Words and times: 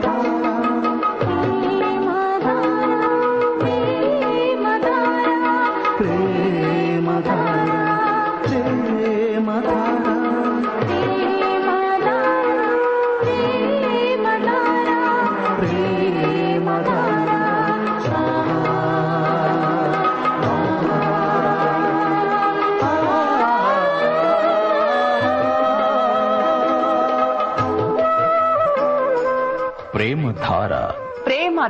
todo. 0.00 0.27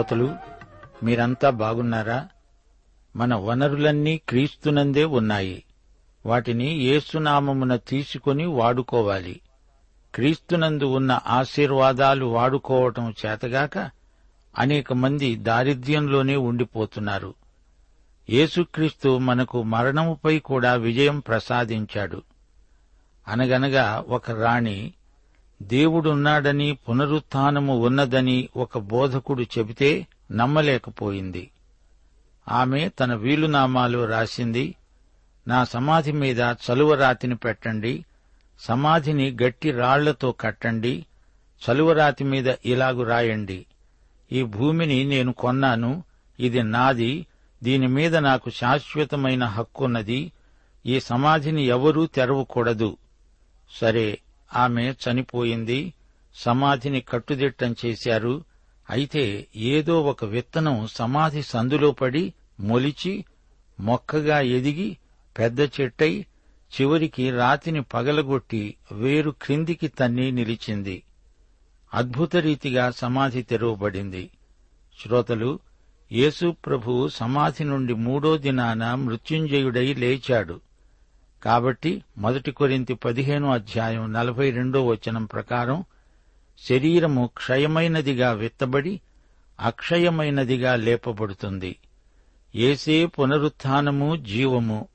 శ్రోతలు 0.00 0.36
మీరంతా 1.02 1.50
బాగున్నారా? 1.50 2.28
మన 3.16 3.34
వనరులన్నీ 3.34 4.16
క్రీస్తునందే 4.16 5.04
ఉన్నాయి. 5.04 5.64
వాటిని 6.26 6.78
ఏసునామమున 6.78 7.76
తీసుకొని 7.76 8.46
వాడుకోవాలి. 8.46 9.40
క్రీస్తునందు 10.14 10.84
ఉన్న 10.84 11.20
ఆశీర్వాదాలు 11.26 12.24
వాడుకోవటం 12.24 13.14
చేతగాక 13.26 13.78
అనేక 14.58 14.92
మంది 14.92 15.36
దారిద్ర్యంలోనే 15.36 16.36
ఉండిపోతున్నారు. 16.36 17.34
యేసుక్రీస్తు 18.30 19.18
మనకు 19.18 19.62
మరణముపై 19.62 20.38
కూడా 20.38 20.74
విజయం 20.74 21.18
ప్రసాదించాడు. 21.18 22.22
అనగనగా 23.28 24.04
ఒక 24.08 24.30
రాణి 24.30 24.92
దేవుడున్నాడని 25.62 26.78
పునరుత్థానము 26.88 27.78
ఉన్నదని 27.86 28.48
ఒక 28.56 28.78
బోధకుడు 28.78 29.42
చెబితే 29.42 30.06
నమ్మలేకపోయింది. 30.32 31.50
ఆమె 32.48 32.88
తన 32.88 33.14
వీలునామాలు 33.14 34.04
రాసింది 34.04 34.74
నా 35.48 35.64
సమాధి 35.64 36.12
మీద 36.12 36.40
చలువరాతిని 36.40 37.36
పెట్టండి 37.36 38.04
సమాధిని 38.58 39.36
గట్టి 39.42 39.70
రాళ్ళతో 39.70 40.32
కట్టండి 40.32 41.06
చలువరాతి 41.62 42.24
మీద 42.24 42.54
ఇలాగు 42.64 43.02
రాయండి. 43.02 43.66
ఈ 44.32 44.42
భూమిని 44.42 45.04
నేను 45.04 45.32
కొన్నాను 45.32 46.02
ఇది 46.40 46.62
నాది 46.62 47.26
దీని 47.62 47.86
మీద 47.86 48.16
నాకు 48.16 48.50
శాశ్వతమైన 48.50 49.44
హక్కున్నది 49.44 50.32
ఈ 50.86 51.00
సమాధిని 51.00 51.62
ఎవరూ 51.62 52.06
తెరవకూడదు. 52.06 52.96
సరే 53.70 54.18
ఆమె 54.56 54.92
చనిపోయింది 54.92 55.94
సమాధిని 56.34 57.00
కట్టుదిట్టం 57.00 57.76
చేశారు. 57.86 58.44
అయితే 58.90 59.46
ఏదో 59.56 60.02
ఒక 60.02 60.24
విత్తనం 60.24 60.86
సమాధి 60.86 61.42
సందులో 61.42 61.90
పడి 61.90 62.34
మొలిచి 62.60 63.24
మొక్కగా 63.80 64.40
ఎదిగి 64.40 64.96
పెద్ద 65.38 65.60
చెట్టై 65.60 66.24
చివరికి 66.80 67.30
రాతిని 67.30 67.82
పగలగొట్టి 67.82 68.74
వేరు 68.92 69.30
క్రిందికి 69.30 69.88
తన్ని 69.88 70.32
నిలిచింది. 70.32 71.02
అద్భుత 71.94 72.36
రీతిగా 72.36 72.90
సమాధి 72.90 73.42
తెరవబడింది. 73.42 74.30
శ్రోతలు 75.02 75.58
యేసు 76.12 76.50
ప్రభు 76.50 77.08
సమాధి 77.08 77.64
నుండి 77.64 77.94
మూడో 77.94 78.36
దినాన 78.36 78.94
మృత్యుంజయుడై 78.94 79.94
లేచాడు. 79.94 80.60
కాబట్టి 81.42 82.04
మొదటి 82.18 82.52
కొరింతి 82.52 82.94
పదిహేను 82.94 83.50
అధ్యాయం 83.50 84.12
నలభై 84.12 84.50
రెండో 84.50 84.86
వచనం 84.86 85.24
ప్రకారం 85.24 85.84
శరీరము 86.58 87.26
క్షయమైనదిగా 87.26 88.32
విత్తబడి 88.32 89.00
అక్షయమైనదిగా 89.60 90.76
లేపబడుతుంది. 90.76 91.76
ఏసే 92.54 93.06
పునరుత్నము 93.06 94.16
జీవము. 94.16 94.88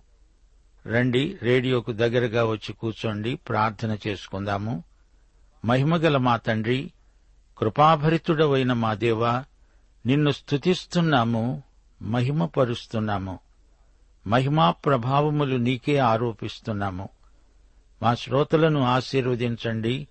రండి 0.88 1.38
రేడియోకు 1.42 1.92
దగ్గరగా 1.92 2.46
వచ్చి 2.46 2.74
కూర్చోండి 2.74 3.36
ప్రార్థన 3.36 3.98
చేసుకుందాము. 4.08 4.84
మహిమగల 5.66 6.18
మా 6.18 6.38
తండ్రి 6.38 6.92
కృపాభరితుడవైన 7.58 8.74
మా 8.74 8.94
దేవ 8.94 9.44
నిన్ను 10.06 10.32
స్తుతిస్తున్నాము 10.32 11.64
మహిమపరుస్తున్నాము. 12.02 13.40
మహిమా 14.28 14.72
ప్రభావములు 14.72 15.58
నీకే 15.58 15.98
ఆరోపిస్తున్నాము. 15.98 17.10
మా 18.04 18.16
శ్రోతలను 18.16 18.82
ఆశీర్వదించండి. 18.82 20.08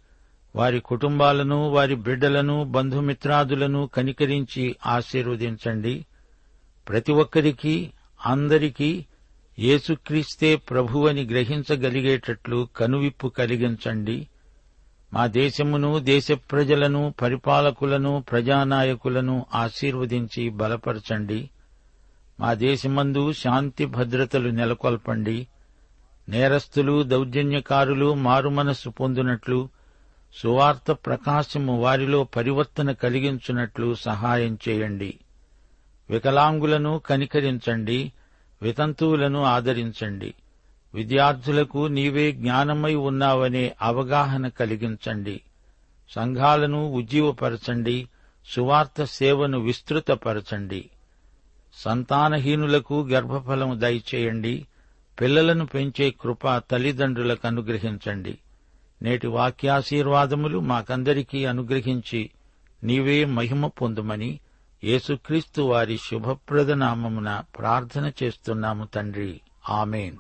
వారి 0.57 0.81
కుటుంబాలను 0.81 1.71
వారి 1.71 1.95
బిడ్డలను 1.95 2.65
బంధుమిత్రాదులను 2.65 3.87
కనికరించి 3.87 4.77
ఆశీర్వదించండి. 4.87 6.07
ప్రతి 6.89 7.13
ఒక్కరికి 7.13 7.93
అందరికీ 8.27 9.07
యేసుక్రీస్తే 9.59 10.57
ప్రభువని 10.57 11.25
గ్రహించగలిగేటట్లు 11.25 12.69
కనువిప్పు 12.77 13.29
కలిగించండి. 13.29 14.29
మా 15.13 15.27
దేశమును 15.27 15.99
దేశ 15.99 16.33
ప్రజలను 16.33 17.15
పరిపాలకులను 17.23 18.25
ప్రజానాయకులను 18.31 19.47
ఆశీర్వదించి 19.55 20.49
బలపరచండి. 20.49 21.51
మా 22.41 22.55
దేశమందు 22.55 23.33
శాంతి 23.33 23.85
భద్రతలు 23.85 24.51
నెలకొల్పండి. 24.51 25.49
నేరస్తులు 26.29 27.03
దౌర్జన్యకారులు 27.03 28.15
మారుమనస్సు 28.15 28.91
పొందినట్లు 28.91 29.69
సువార్త 30.43 30.93
ప్రకాశము 30.93 31.81
వారిలో 31.81 32.25
పరివర్తన 32.25 32.93
కలిగించున్నట్లు 32.93 33.95
సహాయం 33.95 34.59
చేయండి. 34.69 35.19
వికలాంగులను 36.11 36.99
కనికరించండి 36.99 38.13
వితంతువులను 38.63 39.43
ఆదరించండి. 39.43 40.35
విద్యార్థులకు 40.95 41.87
నీవే 41.87 42.33
జ్ఞానమై 42.33 42.95
ఉన్నావనే 42.95 43.75
అవగాహన 43.83 44.49
కలిగించండి. 44.49 45.41
సంఘాలను 46.11 46.93
ఉజ్జీవపరచండి 46.93 48.09
సువార్త 48.55 49.05
సేవను 49.05 49.59
విస్తృతపరచండి. 49.59 50.91
సంతానహీనులకు 51.75 53.09
గర్భఫలము 53.13 53.75
దయచేయండి. 53.75 54.67
పిల్లలను 55.21 55.67
పెంచే 55.67 56.11
కృప 56.11 56.63
తల్లిదండ్రులకు 56.71 57.47
అనుగ్రహించండి. 57.47 58.39
నేటి 59.03 59.27
వాక్యాశీర్వాదములు 59.27 60.59
మాకందరికీ 60.59 61.45
అనుగ్రహించి 61.45 62.31
నీవే 62.85 63.25
మహిమ 63.25 63.67
పొందుమని 63.67 64.41
యేసుక్రీస్తు 64.85 65.63
వారి 65.63 65.99
శుభప్రద 65.99 66.71
నామమున 66.71 67.43
ప్రార్థన 67.59 68.13
చేస్తున్నాము 68.23 68.85
తండ్రి. 68.85 69.41
ఆమెన్. 69.71 70.17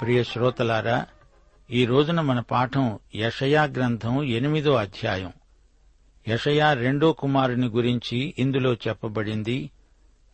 ప్రియ 0.00 0.24
శ్రోతలారా 0.24 1.06
ఈ 1.70 1.86
రోజున 1.86 2.20
మన 2.20 2.40
పాఠం 2.40 2.98
యషయా 3.14 3.64
గ్రంథం 3.64 4.22
ఎనిమిదో 4.22 4.74
అధ్యాయం. 4.74 5.32
యషయా 6.28 6.72
రెండో 6.72 7.12
కుమారుని 7.12 7.66
గురించి 7.66 8.34
ఇందులో 8.38 8.74
చెప్పబడింది. 8.74 9.70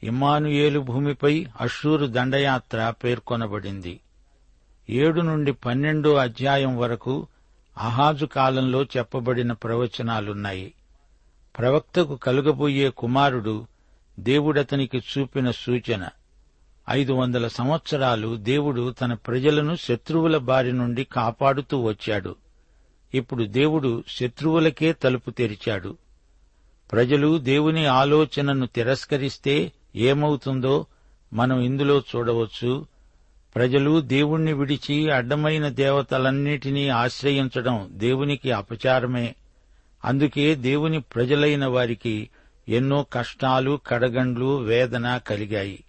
ఇమ్మానుయేలు 0.03 0.81
భూమిపై 0.81 1.47
అషూరు 1.61 2.07
దండయాత్ర 2.07 2.95
పేర్కొనబడింది. 3.05 4.01
ఏడు 4.91 5.21
నుండి 5.21 5.53
పన్నెండో 5.53 6.15
అధ్యాయం 6.15 6.79
వరకు 6.79 7.27
అహాజు 7.79 8.27
కాలంలో 8.27 8.83
చెప్పబడిన 8.83 9.53
ప్రవచనాలున్నాయి. 9.53 10.75
ప్రవక్తకు 11.59 12.17
కలుగబోయే 12.17 12.91
కుమారుడు 12.91 13.67
దేవుడతనికి 14.21 14.99
చూపిన 14.99 15.51
సూచన. 15.51 16.09
ఐదు 16.91 17.13
వందల 17.13 17.49
సంవత్సరాలు 17.49 18.37
దేవుడు 18.37 18.95
తన 19.01 19.15
ప్రజలను 19.15 19.77
శత్రువుల 19.77 20.37
బారి 20.37 20.73
నుండి 20.73 21.05
కాపాడుతూ 21.05 21.83
వచ్చాడు. 21.83 22.37
ఇప్పుడు 23.15 23.45
దేవుడు 23.45 24.05
శత్రువులకే 24.09 24.93
తలుపు 24.93 25.31
తెరిచాడు. 25.31 25.97
ప్రజలు 26.93 27.39
దేవుని 27.39 27.87
ఆలోచనను 27.87 28.67
తిరస్కరిస్తే 28.67 29.73
ఏమవుతుందో 29.97 30.87
మనం 31.33 31.61
ఇందులో 31.61 32.03
చూడవచ్చు. 32.17 32.87
ప్రజలు 33.55 34.01
దేవుణ్ణి 34.01 34.53
విడిచి 34.53 35.11
అడ్డమైన 35.11 35.69
దేవతలన్నిటినీ 35.69 36.89
ఆశ్రయించడం 36.89 37.89
దేవునికి 37.93 38.53
అపచారమే. 38.53 39.35
అందుకే 40.05 40.55
దేవుని 40.55 41.01
ప్రజలైన 41.01 41.67
వారికి 41.67 42.31
ఎన్నో 42.69 43.07
కష్టాలు 43.13 43.81
కడగండ్లు 43.87 44.57
వేదన 44.57 45.17
కలిగాయి. 45.17 45.85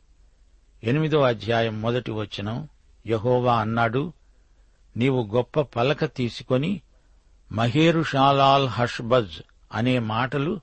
ఎనిమిదో 0.84 1.20
అధ్యాయం 1.20 1.82
మొదటి 1.82 2.12
వచనం 2.12 2.68
యహోవా 3.08 3.56
అన్నాడు 3.56 4.14
నీవు 4.98 5.30
గొప్ప 5.36 5.62
పలక 5.62 6.16
తీసుకొని 6.16 6.82
మహేరుషాలాల్ 7.52 8.68
హష్బజ్ 8.68 9.44
అనే 9.74 10.00
మాటలు 10.00 10.60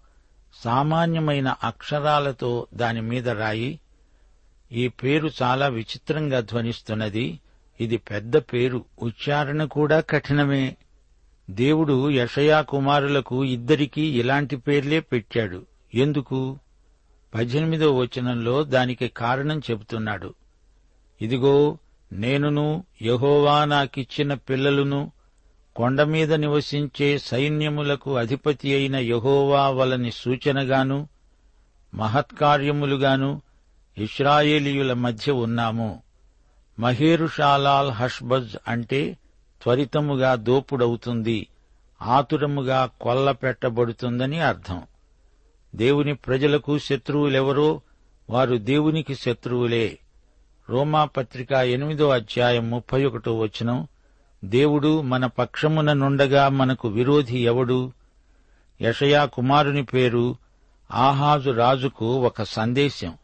సామాన్యమైన 0.65 1.55
అక్షరాలతో 1.65 2.67
దానిమీద 2.75 3.29
రాయి. 3.29 3.81
ఈ 4.73 4.89
పేరు 4.89 5.31
చాలా 5.43 5.69
విచిత్రంగా 5.69 6.41
ధ్వనిస్తున్నది. 6.41 7.41
ఇది 7.81 7.97
పెద్ద 7.97 8.37
పేరు. 8.37 8.85
ఉచ్చారణ 9.03 9.65
కూడా 9.65 10.01
కఠినమే. 10.01 10.77
దేవుడు 11.51 12.11
యషయా 12.11 12.63
కుమారులకు 12.63 13.45
ఇద్దరికీ 13.45 14.21
ఇలాంటి 14.21 14.57
పేర్లే 14.57 15.01
పెట్టాడు. 15.01 15.67
ఎందుకు? 15.95 16.59
పద్దెనిమిదో 17.35 17.97
వచనంలో 17.97 18.65
దానికి 18.65 19.09
కారణం 19.09 19.59
చెబుతున్నాడు. 19.59 20.35
ఇదిగో 21.21 21.79
నేనును 22.13 22.85
యహోవా 23.03 23.65
నాకిచ్చిన 23.65 24.35
పిల్లలును 24.35 25.13
కొండమీద 25.77 26.33
నివసించే 26.33 27.19
సైన్యములకు 27.19 28.17
అధిపతి 28.17 28.75
అయిన 28.75 28.97
యహోవా 28.97 29.69
వలని 29.69 30.11
సూచనగాను 30.11 31.09
మహత్కార్యములుగాను 31.95 33.43
ఇస్రాయేలీయుల 33.99 34.93
మధ్య 34.93 35.33
ఉన్నాము. 35.33 36.03
మహేరుషాలాల్ 36.79 37.91
హష్బజ్ 37.91 38.57
అంటే 38.69 39.19
త్వరితముగా 39.63 40.35
దోపుడవుతుంది 40.35 41.47
ఆతురముగా 42.03 42.91
కొల్ల 43.01 43.33
పెట్టబడుతుందని 43.33 44.41
అర్థం. 44.41 44.83
దేవుని 45.75 46.15
ప్రజలకు 46.15 46.79
శత్రువులెవరో 46.79 47.81
వారు 48.31 48.57
దేవునికి 48.57 49.15
శత్రువులే. 49.15 49.99
రోమా 50.71 51.05
పత్రిక 51.05 51.53
ఎనిమిదో 51.53 52.09
అధ్యాయం 52.09 52.71
ముప్పై 52.71 53.05
ఒకటో 53.05 53.39
వచనం 53.39 53.89
దేవుడు 54.45 55.03
మన 55.03 55.27
పక్షమున 55.27 55.93
నుండగా 55.93 56.49
మనకు 56.49 56.89
విరోధి 56.89 57.39
ఎవడు? 57.39 57.93
యషయా 58.81 59.25
కుమారుని 59.25 59.85
పేరు 59.85 60.37
ఆహాజు 60.91 61.51
రాజుకు 61.51 62.15
ఒక 62.15 62.43
సందేశం. 62.43 63.15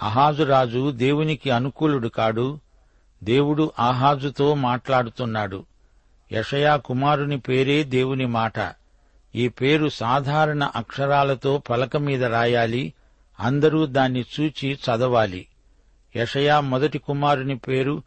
అహాజు 0.00 0.42
రాజు 0.42 0.90
దేవునికి 0.90 1.50
అనుకూలుడు 1.50 2.08
కాడు. 2.08 2.60
దేవుడు 3.24 3.72
ఆహాజుతో 3.78 4.54
మాట్లాడుతున్నాడు. 4.54 5.64
యషయా 6.32 6.76
కుమారుని 6.76 7.38
పేరే 7.38 7.84
దేవుని 7.84 8.26
మాట. 8.26 8.72
ఈ 9.34 9.48
పేరు 9.48 9.88
సాధారణ 9.88 10.64
అక్షరాలతో 10.64 11.58
పలక 11.58 11.96
మీద 11.96 12.24
రాయాలి. 12.24 12.94
అందరూ 13.40 13.86
దాన్ని 13.86 14.24
చూచి 14.40 14.74
చదవాలి. 14.74 15.46
యషయా 16.16 16.60
మొదటి 16.60 16.98
కుమారుని 16.98 17.58
పేరు 17.58 18.02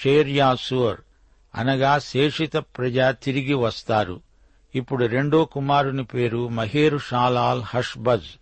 షేర్యాసూర్. 0.00 1.00
అనగా 1.54 1.98
శేషిత 1.98 2.56
ప్రజ 2.56 2.98
తిరిగి 2.98 3.54
వస్తారు. 3.54 4.20
ఇప్పుడు 4.74 5.04
రెండో 5.04 5.44
కుమారుని 5.44 6.04
పేరు 6.04 6.48
మహేరు 6.48 6.98
షాలాల్ 6.98 7.62
హష్బజ్. 7.66 8.38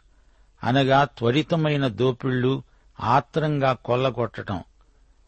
అనగా 0.65 1.05
త్వరితమైన 1.05 1.89
దోపిళ్ళు 1.89 2.63
ఆత్రంగా 3.01 3.73
కొల్లగొట్టటం. 3.73 4.65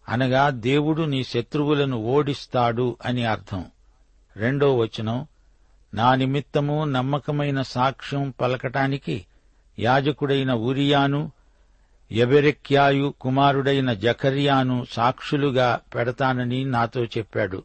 అనగా 0.09 0.51
దేవుడు 0.51 1.03
నీ 1.03 1.25
శత్రువులను 1.25 1.97
ఓడిస్తాడు 1.97 2.97
అని 3.05 3.25
అర్థం. 3.25 3.65
రెండో 4.37 4.77
వచనం 4.77 5.27
నా 5.95 6.15
నిమిత్తము 6.15 6.85
నమ్మకమైన 6.85 7.63
సాక్ష్యం 7.63 8.35
పలకటానికి 8.41 9.27
యాజకుడైన 9.79 10.53
ఉరియాను 10.53 11.33
ఎబెరెక్యాయు 12.13 13.15
కుమారుడైన 13.21 13.93
జకర్యాను 13.93 14.87
సాక్షులుగా 14.91 15.81
పెడతానని 15.95 16.65
నాతో 16.65 17.05
చెప్పాడు. 17.05 17.63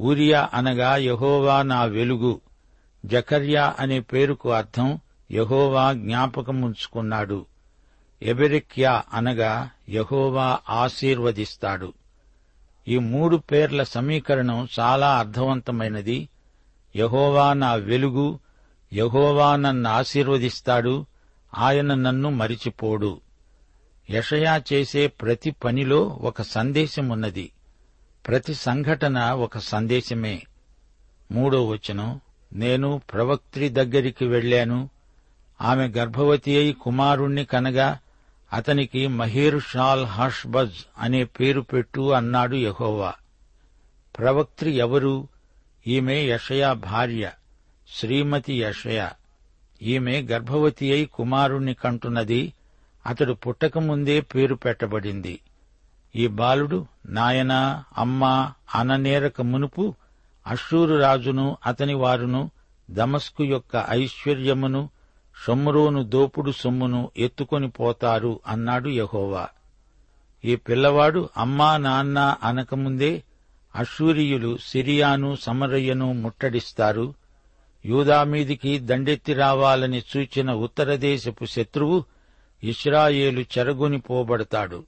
ఊరియా 0.00 0.50
అనగా 0.54 0.96
యహోవా 0.96 1.62
నా 1.62 1.84
వెలుగు. 1.84 2.40
జకర్యా 3.06 3.74
అనే 3.78 4.00
పేరుకు 4.00 4.52
అర్థం 4.52 4.98
యహోవా 5.32 5.92
జ్ఞాపకం 5.92 6.62
ఉంచుకున్నాడు 6.62 7.46
ఎబెరెక్యా 8.22 9.02
అనగా 9.12 9.70
యహోవా 9.88 10.58
ఆశీర్వదిస్తాడు. 10.70 11.92
ఈ 12.88 12.98
మూడు 12.98 13.36
పేర్ల 13.36 13.82
సమీకరణం 13.82 14.68
చాలా 14.80 15.18
అర్థవంతమైనది. 15.18 16.28
యహోవా 16.96 17.52
నా 17.52 17.74
వెలుగు 17.74 18.38
యహోవా 18.92 19.56
నన్ను 19.56 19.90
ఆశీర్వదిస్తాడు 19.90 21.06
ఆయన 21.58 21.94
నన్ను 21.94 22.30
మరిచిపోడు. 22.30 23.20
యషయా 24.10 24.62
చేసే 24.72 25.06
ప్రతి 25.06 25.50
పనిలో 25.50 26.02
ఒక 26.02 26.42
సందేశం 26.42 27.08
ఉన్నది 27.08 27.52
ప్రతి 28.26 28.54
సంఘటన 28.54 29.18
ఒక 29.18 29.58
సందేశమే. 29.58 30.42
మూడో 31.32 31.66
వచనం 31.66 32.20
నేను 32.52 33.02
ప్రవక్త్రి 33.12 33.68
దగ్గరికి 33.68 34.26
వెళ్ళాను 34.26 34.90
ఆమె 35.60 35.88
గర్భవతి 35.88 36.58
అయి 36.58 36.72
కుమారుణ్ణి 36.72 37.44
కనగా 37.44 37.98
అతనికి 38.52 39.06
మహేరుషాల్ 39.06 40.04
హష్బజ్ 40.06 40.74
అనే 40.98 41.24
పేరు 41.24 41.60
పెట్టు 41.60 42.12
అన్నాడు 42.12 42.56
యహోవా. 42.56 43.14
ప్రవక్త్రి 44.18 44.70
ఎవరు? 44.70 45.28
ఈమె 45.86 46.14
యషయా 46.14 46.72
భార్య 46.72 47.30
శ్రీమతి 47.98 48.60
యషయ. 48.62 49.08
ఈమె 49.82 50.22
గర్భవతి 50.22 50.92
అయి 50.92 51.04
కుమారుణ్ణి 51.04 51.74
కంటున్నది 51.74 52.52
అతడు 53.06 53.32
పుట్టకముందే 53.32 54.20
పేరు 54.20 54.54
పెట్టబడింది. 54.54 55.40
ఈ 56.16 56.26
బాలుడు 56.26 56.86
నాయనా 57.06 57.84
అమ్మ 57.98 58.52
అననేరక 58.74 59.40
మునుపు 59.40 59.94
అషూరు 60.46 60.96
రాజును 60.96 61.56
అతని 61.66 61.94
వారును 61.94 62.50
దమస్కు 62.90 63.44
యొక్క 63.44 63.86
ఐశ్వర్యమును 63.90 64.88
సొమ్మురోను 65.46 66.02
దోపుడు 66.02 66.50
సొమ్మును 66.50 67.10
ఎత్తుకొని 67.16 67.68
పోతారు 67.68 68.40
అన్నాడు 68.46 68.88
యహోవా. 68.88 69.48
ఈ 70.44 70.56
పిల్లవాడు 70.56 71.28
అమ్మా 71.36 71.76
నాన్న 71.76 72.36
అనకముందే 72.42 73.22
అషూరియులు 73.76 74.58
సిరియాను 74.58 75.36
సమరయ్యను 75.36 76.12
ముట్టడిస్తారు. 76.12 77.14
యూదా 77.86 78.24
మీదికి 78.24 78.78
దండెత్తి 78.78 79.32
రావాలని 79.32 80.02
సూచిన 80.08 80.52
ఉత్తరదేశపు 80.52 81.44
శత్రువు 81.44 82.04
ఇస్రాయేలు 82.68 83.40
చెరగొని 83.40 83.98
పోబడతాడు. 83.98 84.84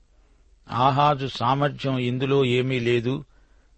ఆహాజు 0.71 1.27
సామర్థ్యం 1.27 1.97
ఇందులో 1.97 2.45
ఏమీ 2.45 2.79
లేదు. 2.79 3.25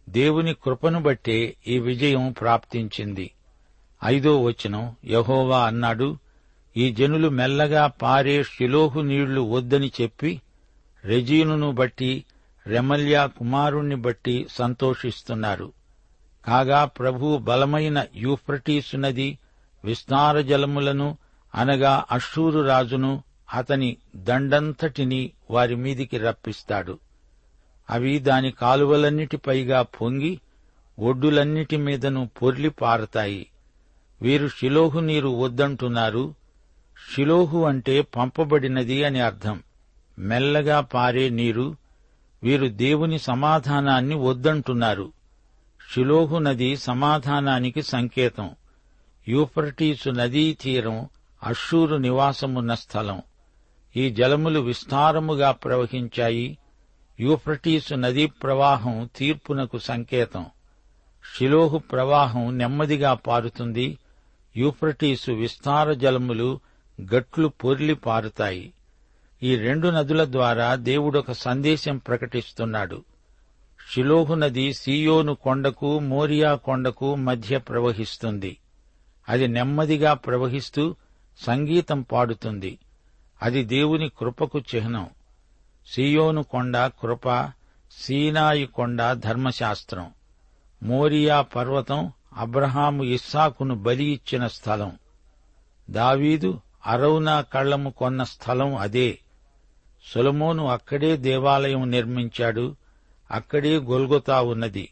దేవుని 0.09 0.53
కృపను 0.53 1.01
బట్టే 1.01 1.55
ఈ 1.67 1.79
విజయం 1.79 2.31
ప్రాప్తించింది. 2.31 3.31
ఐదో 4.05 4.43
వచనం 4.43 4.95
యహోవా 5.05 5.65
అన్నాడు 5.65 6.17
ఈ 6.77 6.91
జనులు 6.91 7.29
మెల్లగా 7.29 7.87
పారే 7.87 8.43
షిలోహు 8.43 8.99
నీళ్ళు 8.99 9.41
వద్దని 9.41 9.91
చెప్పి 10.01 10.41
రెజీనును 11.03 11.71
బట్టి 11.71 12.23
రెమల్యా 12.67 13.25
కుమారుణ్ణి 13.25 13.95
బట్టి 13.95 14.47
సంతోషిస్తున్నారు. 14.49 15.73
కాగా 16.45 16.85
ప్రభు 16.85 17.37
బలమైన 17.37 18.05
యూఫ్రటీసు 18.15 18.97
నది 18.97 19.37
విస్తార 19.83 20.41
జలములను 20.41 21.17
అనగా 21.55 22.05
అశ్షూరు 22.11 22.61
రాజును 22.61 23.23
అతని 23.53 23.97
దండంతటిని 24.15 25.31
వారి 25.51 25.75
మీదికి 25.75 26.17
రప్పిస్తాడు. 26.17 26.99
అవి 27.89 28.19
దాని 28.19 28.51
కాలువలన్నిటిపైగా 28.51 29.81
పొంగి 29.81 30.39
ఒడ్డులన్నిటి 30.99 31.77
మీదను 31.77 32.29
పొర్లి 32.41 32.69
పారతాయి. 32.69 33.51
వీరు 34.21 34.47
షిలోహు 34.47 34.99
నీరు 34.99 35.29
వద్దంటున్నారు. 35.29 36.35
షిలోహు 37.13 37.65
అంటే 37.65 38.01
పంపబడినది 38.01 39.03
అని 39.03 39.19
అర్థం. 39.19 39.63
మెల్లగా 40.19 40.81
పారే 40.81 41.29
నీరు. 41.29 41.75
వీరు 42.43 42.67
దేవుని 42.67 43.19
సమాధానాన్ని 43.19 44.15
వద్దంటున్నారు. 44.15 45.13
షిలోహు 45.93 46.37
నది 46.37 46.75
సమాధానానికి 46.75 47.81
సంకేతం. 47.81 48.49
యూఫ్రటీసు 49.27 50.09
నదీ 50.09 50.53
తీరం 50.53 51.09
అషూరు 51.43 51.95
నివాసమున్న 51.95 52.75
స్థలం. 52.75 53.21
ఈ 53.95 54.09
జలములు 54.09 54.59
విస్తారముగా 54.59 55.51
ప్రవహించాయి. 55.51 56.57
యూఫ్రటీసు 57.19 57.95
నదీ 57.95 58.25
ప్రవాహం 58.25 59.09
తీర్పునకు 59.15 59.77
సంకేతం. 59.77 60.45
షిలోహు 61.35 61.77
ప్రవాహం 61.77 62.57
నెమ్మదిగా 62.57 63.13
పారుతుంది. 63.13 63.97
యూఫ్రటీసు 64.57 65.31
విస్తార 65.31 65.93
జలములు 65.93 66.59
గట్లు 67.13 67.47
పొర్లి 67.47 67.93
పారుతాయి. 67.93 68.73
ఈ 69.43 69.55
రెండు 69.55 69.87
నదుల 69.87 70.25
ద్వారా 70.25 70.75
దేవుడొక 70.75 71.31
సందేశం 71.31 71.97
ప్రకటిస్తున్నాడు. 71.97 73.03
షిలోహు 73.91 74.33
నది 74.33 74.73
సీయోను 74.73 75.35
కొండకు 75.35 75.99
మోరియా 75.99 76.55
కొండకు 76.55 77.15
మధ్య 77.15 77.57
ప్రవహిస్తుంది. 77.57 78.57
అది 79.29 79.47
నెమ్మదిగా 79.47 80.13
ప్రవహిస్తూ 80.13 80.95
సంగీతం 81.37 82.01
పాడుతుంది. 82.01 82.77
అది 83.41 83.63
దేవుని 83.63 84.09
కృపకు 84.09 84.59
చిహ్నం. 84.59 85.09
సియోను 85.87 86.43
కొండ 86.43 86.77
కృప 86.77 87.51
సీనాయి 87.91 88.65
కొండ 88.65 89.11
ధర్మశాస్త్రం. 89.13 90.11
మోరియా 90.83 91.41
పర్వతం 91.41 92.11
అబ్రహాము 92.37 93.03
ఇస్సాకును 93.03 93.75
బలి 93.75 94.03
ఇచ్చిన 94.03 94.47
స్థలం. 94.47 94.97
దావీదు 95.89 96.61
అరౌనా 96.85 97.41
కళ్ళము 97.41 97.89
కొన్న 97.89 98.23
స్థలం 98.23 98.75
అదే. 98.75 99.19
సొలమోను 100.13 100.67
అక్కడే 100.67 101.17
దేవాలయం 101.17 101.91
నిర్మించాడు. 101.91 102.75
అక్కడే 103.31 103.77
గొల్గొతా 103.77 104.41
ఉన్నది. 104.41 104.89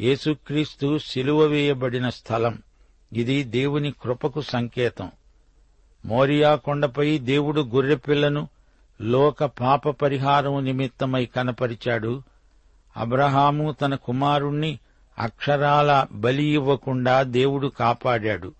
యేసుక్రీస్తు 0.00 0.98
సిలువ 0.98 1.42
వేయబడిన 1.42 2.08
స్థలం. 2.08 2.62
ఇది 3.12 3.44
దేవుని 3.44 3.90
కృపకు 3.90 4.40
సంకేతం. 4.40 5.10
మోరియా 6.04 6.54
కొండపై 6.54 7.18
దేవుడు 7.18 7.60
గొర్రెపిల్లను 7.60 8.48
లోక 9.00 9.44
పాప 9.44 9.88
పరిహారం 9.88 10.64
నిమిత్తమై 10.64 11.26
కనపరిచాడు. 11.26 12.22
అబ్రహాము 12.96 13.72
తన 13.72 13.94
కుమారుణ్ణి 13.94 14.78
అక్షరాల 15.18 16.06
బలి 16.12 16.44
ఇవ్వకుండా 16.44 17.22
దేవుడు 17.22 17.68
కాపాడాడు. 17.68 18.52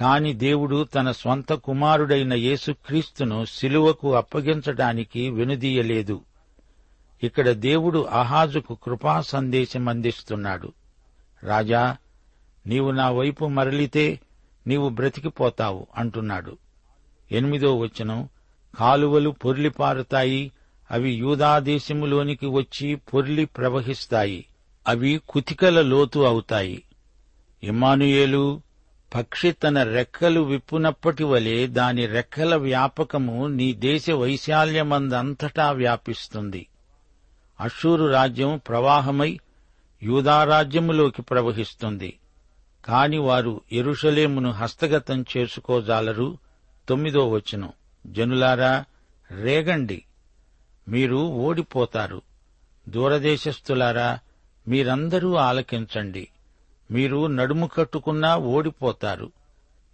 కాని 0.00 0.32
దేవుడు 0.32 0.84
తన 0.84 1.10
స్వంత 1.10 1.52
కుమారుడైన 1.52 2.32
యేసుక్రీస్తును 2.32 3.44
శిలువకు 3.44 4.14
అప్పగించడానికి 4.14 5.30
వెనుదీయలేదు. 5.30 6.20
ఇక్కడ 7.22 7.48
దేవుడు 7.50 7.98
అహాజుకు 7.98 8.74
కృపా 8.74 9.20
సందేశం 9.20 9.88
అందిస్తున్నాడు. 9.88 10.72
రాజా 11.42 11.96
నీవు 12.66 12.90
నా 12.90 13.10
వైపు 13.10 13.44
మరలితే 13.44 14.20
నీవు 14.66 14.88
బ్రతికిపోతావు 14.88 15.86
అంటున్నాడు. 15.96 16.56
ఎనిమిదో 17.32 17.78
వచనం 17.78 18.28
కాలువలు 18.74 19.30
పొర్లిపారుతాయి 19.30 20.52
అవి 20.90 21.10
యూదాదేశములోనికి 21.10 22.46
వచ్చి 22.46 22.94
పొర్లి 22.94 23.44
ప్రవహిస్తాయి 23.44 24.46
అవి 24.88 25.20
కుతికల 25.28 25.82
లోతు 25.82 26.20
అవుతాయి. 26.20 26.82
ఇమానుయేలు 27.62 28.60
పక్షి 29.14 29.52
తన 29.52 29.82
రెక్కలు 29.82 30.40
విప్పునప్పటి 30.40 31.24
వలె 31.24 31.66
దాని 31.66 32.06
రెక్కల 32.06 32.56
వ్యాపకము 32.56 33.46
నీ 33.46 33.72
దేశ 33.72 34.10
వైశాల్యమందంతటా 34.10 35.70
వ్యాపిస్తుంది. 35.70 36.66
అషూరు 37.60 38.04
రాజ్యం 38.04 38.60
ప్రవాహమై 38.68 39.40
యూదారాజ్యములోకి 40.02 41.22
ప్రవహిస్తుంది. 41.22 42.18
కాని 42.84 43.18
వారు 43.18 43.60
ఎరుషలేమును 43.72 44.50
హస్తగతం 44.50 45.24
చేసుకోజాలరు 45.36 46.38
తొమ్మిదో 46.88 47.30
వచనం. 47.30 47.72
జనులారా 48.06 48.84
రేగండి. 49.30 50.04
మీరు 50.88 51.16
ఓడిపోతారు. 51.16 52.22
దూరదేశస్థులారా 52.88 54.18
మీరందరూ 54.68 55.34
ఆలకించండి. 55.34 56.28
మీరు 56.90 57.26
నడుము 57.26 57.66
కట్టుకున్నా 57.66 58.36
ఓడిపోతారు. 58.36 59.32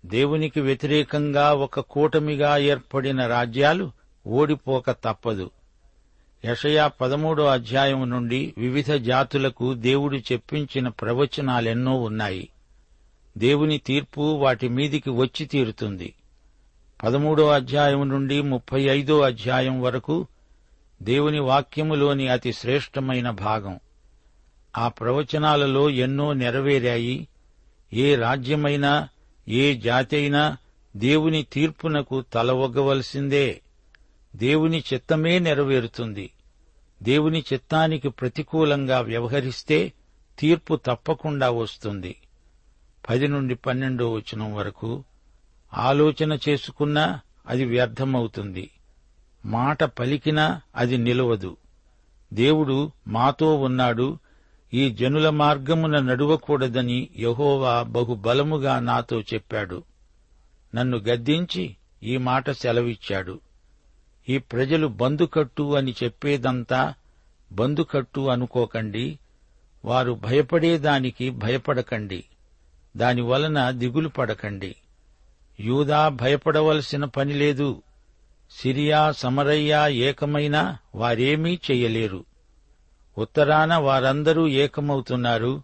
దేవునికి 0.06 0.60
వ్యతిరేకంగా 0.60 1.52
ఒక 1.52 1.80
కూటమిగా 1.80 2.56
ఏర్పడిన 2.56 3.26
రాజ్యాలు 3.26 3.90
ఓడిపోక 4.26 4.90
తప్పదు. 4.90 5.50
యషయా 6.44 6.88
పదమూడో 6.88 7.46
అధ్యాయం 7.46 8.10
నుండి 8.10 8.54
వివిధ 8.58 8.92
జాతులకు 8.92 9.74
దేవుడు 9.74 10.16
చెప్పించిన 10.16 10.88
ప్రవచనాలెన్నో 10.88 11.94
ఉన్నాయి. 11.94 12.48
దేవుని 13.38 13.78
తీర్పు 13.78 14.20
వాటి 14.20 14.68
మీదికి 14.68 15.10
వచ్చి 15.10 15.46
తీరుతుంది. 15.46 16.14
పదమూడో 17.04 17.48
అధ్యాయం 17.48 18.08
నుండి 18.08 18.42
ముప్పై 18.42 18.82
ఐదో 18.82 19.20
అధ్యాయం 19.20 19.82
వరకు 19.82 20.26
దేవుని 21.02 21.40
వాక్యములోని 21.40 22.28
అతి 22.28 22.52
శ్రేష్టమైన 22.52 23.30
భాగం. 23.30 23.80
ఆ 24.76 24.88
ప్రవచనాలలో 24.88 25.90
ఎన్నో 25.90 26.32
నెరవేరాయి. 26.32 27.28
ఏ 27.92 28.14
రాజ్యమైనా 28.14 29.08
ఏ 29.48 29.74
జాతి 29.74 30.16
అయినా 30.16 30.56
దేవుని 30.96 31.42
తీర్పునకు 31.42 32.20
తలవొగ్గవలసిందే 32.20 33.60
దేవుని 34.36 34.84
చిత్తమే 34.94 35.38
నెరవేరుతుంది. 35.38 36.30
దేవుని 37.02 37.44
చిత్తానికి 37.52 38.08
ప్రతికూలంగా 38.08 39.00
వ్యవహరిస్తే 39.00 39.92
తీర్పు 40.38 40.74
తప్పకుండా 40.86 41.50
వస్తుంది. 41.50 42.16
పది 43.08 43.28
నుండి 43.28 43.54
పన్నెండో 43.54 44.12
వచనం 44.12 44.54
వరకు 44.54 45.04
ఆలోచన 45.74 46.38
చేసుకున్నా 46.48 47.20
అది 47.46 47.64
వ్యర్థమవుతుంది. 47.64 48.70
మాట 49.44 49.84
పలికినా 49.84 50.60
అది 50.76 50.98
నిలవదు. 50.98 51.56
దేవుడు 52.32 52.92
మాతో 53.08 53.56
ఉన్నాడు. 53.56 54.18
ఈ 54.74 54.90
జనుల 54.90 55.30
మార్గమున 55.30 56.00
నడువకూడదని 56.00 57.08
యహోవా 57.18 57.82
బహుబలముగా 57.82 58.78
నాతో 58.78 59.20
చెప్పాడు. 59.20 59.82
నన్ను 60.74 60.98
గద్దించి 60.98 61.76
ఈ 62.02 62.16
మాట 62.16 62.50
సెలవిచ్చాడు. 62.50 63.40
ఈ 64.28 64.38
ప్రజలు 64.38 64.86
బందుకట్టు 64.86 65.74
అని 65.74 65.94
చెప్పేదంతా 66.04 66.94
బందుకట్టు 67.52 68.20
అనుకోకండి. 68.20 69.18
వారు 69.84 70.12
భయపడేదానికి 70.12 71.30
భయపడకండి. 71.30 72.24
దానివలన 72.96 73.70
దిగులు 73.70 74.08
పడకండి. 74.08 74.76
యూదా 75.60 76.08
భయపడవలసిన 76.08 77.04
పని 77.04 77.32
లేదు. 77.32 77.82
సిరియా 78.50 79.12
సమరయ్యా 79.12 79.86
ఏకమైనా 79.86 80.78
వారేమీ 80.94 81.58
చెయ్యలేరు 81.70 82.24
ఉత్తరాన 83.18 83.76
వారందరూ 83.76 84.48
ఏకమవుతున్నారు. 84.48 85.62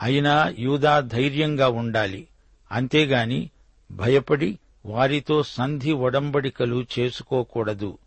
అయినా 0.00 0.54
యూదా 0.58 1.00
ధైర్యంగా 1.00 1.68
ఉండాలి. 1.68 2.28
అంతేగాని 2.72 3.50
భయపడి 3.90 4.58
వారితో 4.86 5.42
సంధి 5.42 5.92
ఒడంబడికలు 5.92 6.86
చేసుకోకూడదు. 6.98 7.98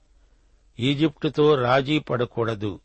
ఈజిప్టుతో 0.80 1.56
రాజీ 1.56 2.00
పడకూడదు. 2.00 2.80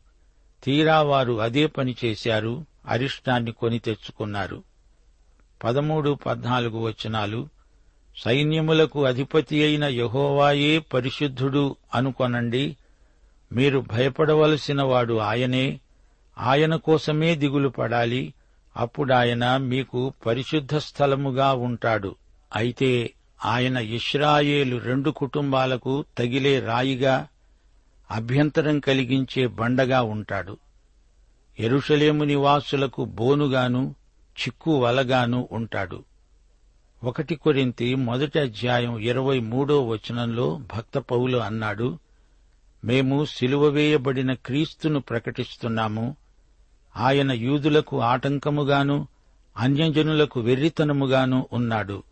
తీరా 0.63 1.01
వారు 1.01 1.41
అదే 1.41 1.65
పని 1.65 1.95
చేశారు 2.05 2.65
అరిష్టాన్ని 2.85 3.51
కొని 3.51 3.79
తెచ్చుకున్నారు. 3.79 4.63
పదమూడు 5.63 6.17
పద్నాలుగు 6.25 6.79
వచనాలు 6.79 7.47
సైన్యములకు 8.23 9.05
అధిపతి 9.05 9.63
అయిన 9.63 9.83
యహోవాయే 9.83 10.79
పరిశుద్ధుడు 10.79 11.75
అనుకొనండి. 11.95 12.77
మీరు 13.51 13.79
భయపడవలసిన 13.79 14.81
వాడు 14.81 15.17
ఆయనే. 15.17 15.79
ఆయన 16.37 16.75
కోసమే 16.75 17.35
దిగులు 17.35 17.69
పడాలి. 17.69 18.33
అప్పుడాయన 18.77 19.57
మీకు 19.57 20.13
పరిశుద్ధ 20.25 20.77
స్థలముగా 20.77 21.53
ఉంటాడు. 21.53 22.15
అయితే 22.55 23.13
ఆయన 23.45 23.77
ఇష్రాయేలు 23.77 24.77
రెండు 24.77 25.09
కుటుంబాలకు 25.09 26.05
తగిలే 26.17 26.59
రాయిగా 26.59 27.27
అభ్యంతరం 28.11 28.79
కలిగించే 28.79 29.47
బండగా 29.47 30.01
ఉంటాడు. 30.01 30.57
ఎరుషలేము 31.59 32.23
నివాసులకు 32.23 33.05
బోనుగాను 33.05 33.95
చిక్కు 34.41 34.77
వలగాను 34.77 35.49
ఉంటాడు. 35.51 36.03
ఒకటి 37.03 37.35
కొరింతి 37.35 37.95
మొదటి 37.95 38.39
అధ్యాయం 38.39 38.97
ఇరవై 38.97 39.39
మూడో 39.39 39.87
వచనంలో 39.87 40.61
భక్త 40.75 40.97
పౌలు 40.97 41.37
అన్నాడు 41.37 41.99
మేము 42.85 43.25
సిలువ 43.25 43.67
వేయబడిన 43.67 44.33
క్రీస్తును 44.33 44.99
ప్రకటిస్తున్నాము. 44.99 46.15
ఆయన 46.97 47.31
యూదులకు 47.31 48.01
ఆటంకముగాను 48.01 49.07
అన్యజనులకు 49.57 50.39
వెర్రితనముగాను 50.39 51.47
ఉన్నాడు. 51.53 52.03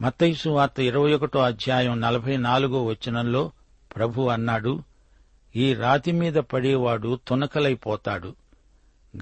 మత్తైసు 0.00 0.48
వార్త 0.48 0.80
ఇరవై 0.80 1.14
ఒకటో 1.14 1.40
అధ్యాయం 1.40 2.00
నలభై 2.00 2.36
నాలుగో 2.36 2.84
వచనంలో 2.84 3.52
ప్రభు 3.96 4.22
అన్నాడు 4.22 4.82
ఈ 5.56 5.74
రాతి 5.74 6.12
మీద 6.12 6.34
పడేవాడు 6.34 7.18
తునకలైపోతాడు. 7.28 8.34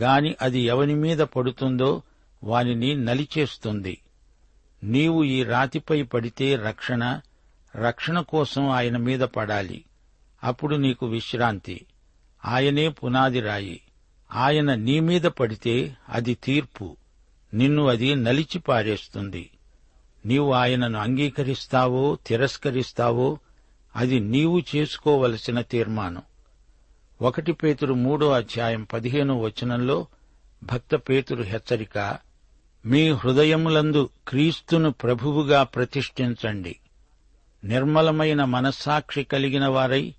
గాని 0.01 0.35
అది 0.43 0.61
ఎవని 0.61 0.95
మీద 0.95 1.19
పడుతుందో 1.19 2.03
వానిని 2.45 2.95
నలిచేస్తుంది. 2.95 3.99
నీవు 4.85 5.25
ఈ 5.25 5.43
రాతిపై 5.43 6.03
పడితే 6.03 6.57
రక్షణ 6.57 7.21
రక్షణ 7.77 8.21
కోసం 8.21 8.71
ఆయన 8.71 8.97
మీద 8.97 9.21
పడాలి. 9.21 9.85
అప్పుడు 10.45 10.77
నీకు 10.77 11.07
విశ్రాంతి. 11.07 11.87
ఆయనే 12.45 12.89
పునాది 12.89 13.41
రాయి. 13.41 13.81
ఆయన 14.33 14.75
నీ 14.75 15.01
మీద 15.01 15.23
పడితే 15.23 15.97
అది 16.09 16.35
తీర్పు. 16.35 16.97
నిన్ను 17.55 17.87
అది 17.87 18.15
నలిచి 18.15 18.59
పారేస్తుంది. 18.59 19.51
నీవు 20.27 20.53
ఆయనను 20.53 20.99
అంగీకరిస్తావో 20.99 22.19
తిరస్కరిస్తావో 22.27 23.39
అది 23.97 24.21
నీవు 24.21 24.63
చేసుకోవలసిన 24.77 25.61
తీర్మానం. 25.61 26.23
ఒకటి 27.23 27.53
పేతురు 27.53 27.95
మూడో 27.95 28.31
అధ్యాయం 28.31 28.87
పదిహేనో 28.93 29.39
వచనంలో 29.39 30.07
భక్త 30.63 30.95
పేతురు 30.95 31.43
హెచ్చరిక 31.43 32.19
మీ 32.87 33.11
హృదయములందు 33.11 34.11
క్రీస్తును 34.29 34.91
ప్రభువుగా 34.91 35.63
ప్రతిష్ఠించండి. 35.63 36.77
నిర్మలమైన 37.65 38.45
మనస్సాక్షి 38.45 39.25
కలిగిన 39.25 39.67
వారై 39.67 40.15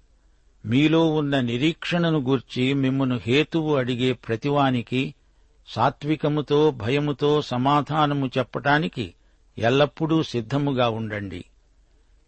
మీలో 0.66 1.06
ఉన్న 1.06 1.40
నిరీక్షణను 1.40 2.20
గూర్చి 2.20 2.74
మిమ్మను 2.74 3.20
హేతువు 3.24 3.76
అడిగే 3.76 4.14
ప్రతివానికి 4.14 5.16
సాత్వికముతో 5.68 6.72
భయముతో 6.72 7.42
సమాధానము 7.42 8.28
చెప్పటానికి 8.28 9.14
ఎల్లప్పుడూ 9.58 10.24
సిద్ధముగా 10.24 10.90
ఉండండి. 10.90 11.46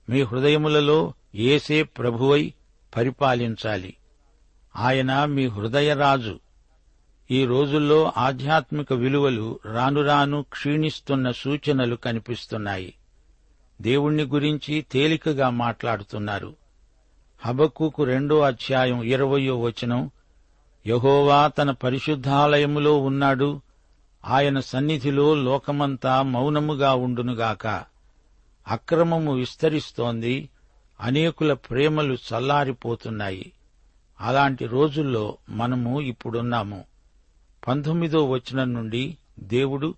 మీ 0.09 0.21
హృదయములలో 0.21 1.13
ఏసే 1.35 1.83
ప్రభువై 1.83 2.53
పరిపాలించాలి. 2.95 3.95
ఆయన 4.75 5.25
మీ 5.25 5.47
హృదయరాజు. 5.47 6.39
ఈ 7.31 7.45
రోజుల్లో 7.45 8.13
ఆధ్యాత్మిక 8.17 8.93
విలువలు 8.93 9.59
రానురాను 9.65 10.41
క్షీణిస్తున్న 10.41 11.31
సూచనలు 11.31 11.95
కనిపిస్తున్నాయి. 11.95 12.93
దేవుణ్ణి 13.81 14.23
గురించి 14.23 14.85
తేలికగా 14.91 15.49
మాట్లాడుతున్నారు. 15.49 16.55
హబక్కుకు 17.45 18.03
రెండో 18.03 18.39
అధ్యాయం 18.39 19.03
ఇరవయో 19.03 19.61
వచనం 19.61 20.11
యహోవా 20.87 21.47
తన 21.47 21.71
పరిశుద్ధాలయములో 21.71 22.97
ఉన్నాడు 22.97 23.61
ఆయన 24.25 24.59
సన్నిధిలో 24.59 25.35
లోకమంతా 25.35 26.21
మౌనముగా 26.21 26.93
ఉండునుగాక. 26.93 27.67
అక్రమము 28.67 29.35
విస్తరిస్తోంది 29.35 30.49
అనేకుల 31.01 31.53
ప్రేమలు 31.53 32.13
చల్లారిపోతున్నాయి. 32.13 33.51
అలాంటి 34.21 34.65
రోజుల్లో 34.65 35.37
మనము 35.49 36.01
ఇప్పుడున్నాము. 36.01 36.94
పంతొమ్మిదో 37.67 38.25
వచనం 38.25 38.73
నుండి 38.73 39.17
దేవుడు 39.39 39.95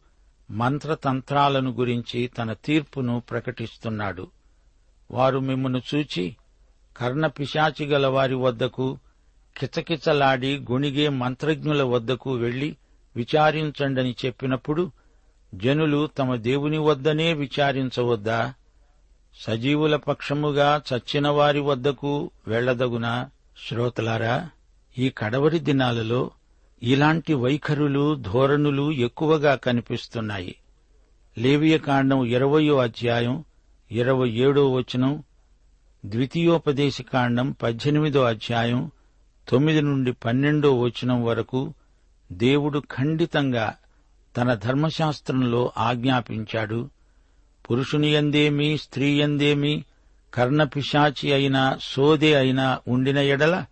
మంత్రతంత్రాలను 0.51 1.71
గురించి 1.71 2.27
తన 2.27 2.53
తీర్పును 2.53 3.23
ప్రకటిస్తున్నాడు. 3.29 4.27
వారు 5.11 5.39
మిమ్మను 5.39 5.81
చూచి 5.95 6.35
కర్ణపిశాచి 6.97 7.85
గల 7.85 8.07
వారి 8.07 8.35
వద్దకు 8.35 8.97
కిచకిచలాడి 9.57 10.57
గొణిగే 10.71 11.09
మంత్రజ్ఞుల 11.09 11.83
వద్దకు 11.83 12.31
వెళ్ళి 12.31 12.77
విచారించండని 13.15 14.15
చెప్పినప్పుడు 14.25 14.91
జనులు 15.55 16.07
తమ 16.07 16.35
దేవుని 16.35 16.77
వద్దనే 16.77 17.33
విచారించవద్దా? 17.33 18.53
సజీవుల 19.35 19.95
పక్షముగా 19.95 20.81
చచ్చిన 20.93 21.27
వారి 21.27 21.59
వద్దకు 21.59 22.31
వెళ్ళదగునా 22.47 23.29
శ్రోతలారా 23.67 24.49
ఈ 24.97 25.09
కడవరి 25.09 25.59
దినాలలో 25.59 26.31
ఇలాంటి 26.83 27.33
వైఖరులు 27.33 28.15
ధోరణులు 28.15 28.91
ఎక్కువగా 28.91 29.55
కనిపిస్తున్నాయి. 29.55 30.55
లేవియకాండం 31.37 32.25
ఇరవయో 32.25 32.77
అధ్యాయం 32.77 33.43
ఇరవై 33.91 34.29
ఏడో 34.29 34.71
వచనం 34.71 35.23
ద్వితీయోపదేశకాండం 36.05 37.51
పద్దెనిమిదో 37.51 38.23
అధ్యాయం 38.23 38.91
తొమ్మిది 39.49 39.81
నుండి 39.81 40.11
పన్నెండో 40.11 40.79
వచనం 40.79 41.23
వరకు 41.23 41.73
దేవుడు 42.31 42.79
ఖండితంగా 42.79 43.75
తన 44.37 44.53
ధర్మశాస్త్రంలో 44.53 45.71
ఆజ్ఞాపించాడు. 45.77 46.89
పురుషుని 47.71 48.07
ఎందేమి 48.07 48.77
స్త్రీ 48.77 49.21
ఎందేమి 49.21 49.85
కర్ణపిశాచి 50.33 51.33
అయినా 51.33 51.77
సోదే 51.81 52.33
అయినా 52.33 52.79
ఉండిన 52.87 53.17
ఎడల 53.17 53.65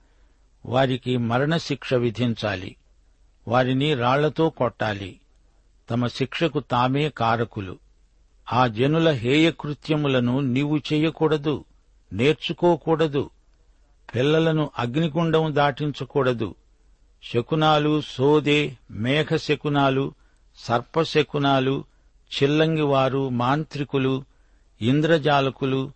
వారికి 0.66 1.18
మరణశిక్ష 1.18 1.94
విధించాలి. 1.94 2.76
వారిని 3.48 3.96
రాళ్ళతో 3.96 4.50
కొట్టాలి. 4.50 5.20
తమ 5.90 6.08
శిక్షకు 6.08 6.60
తామే 6.60 7.10
కారకులు. 7.10 7.78
ఆ 8.54 8.68
జనుల 8.68 9.10
హేయకృత్యములను 9.10 10.40
నీవు 10.40 10.78
చేయకూడదు 10.78 11.66
నేర్చుకోకూడదు. 12.14 13.30
పిల్లలను 14.16 14.70
అగ్నిగుండం 14.80 15.56
దాటించకూడదు. 15.56 16.56
శకునాలు 17.34 18.02
సోదే 18.02 18.78
మేఘ 18.92 19.36
శకునాలు 19.36 20.14
సర్పశకునాలు 20.58 21.84
చిల్లంగివారు 22.26 23.30
మాంత్రికులు 23.30 24.24
ఇంద్రజాలకులు 24.82 25.92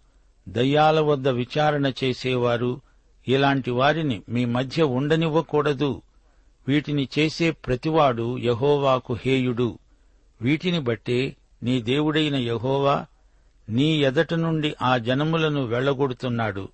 దయ్యాల 0.50 1.00
వద్ద 1.00 1.28
విచారణ 1.28 1.92
చేసేవారు. 2.04 2.82
ఇలాంటి 3.28 3.72
వారిని 3.72 4.22
మీ 4.30 4.46
మధ్య 4.46 4.84
ఉండనివ్వకూడదు. 4.84 6.02
వీటిని 6.70 7.08
చేసే 7.20 7.52
ప్రతివాడు 7.52 8.38
యహోవాకు 8.38 9.14
హేయుడు. 9.14 9.80
వీటిని 10.42 10.80
బట్టే 10.80 11.36
నీ 11.64 11.82
దేవుడైన 11.82 12.36
యహోవా 12.36 13.06
నీ 13.70 14.04
ఎదట 14.04 14.34
నుండి 14.34 14.76
ఆ 14.82 14.98
జనములను 14.98 15.66
వెళ్ళగొడుతున్నాడు 15.66 16.68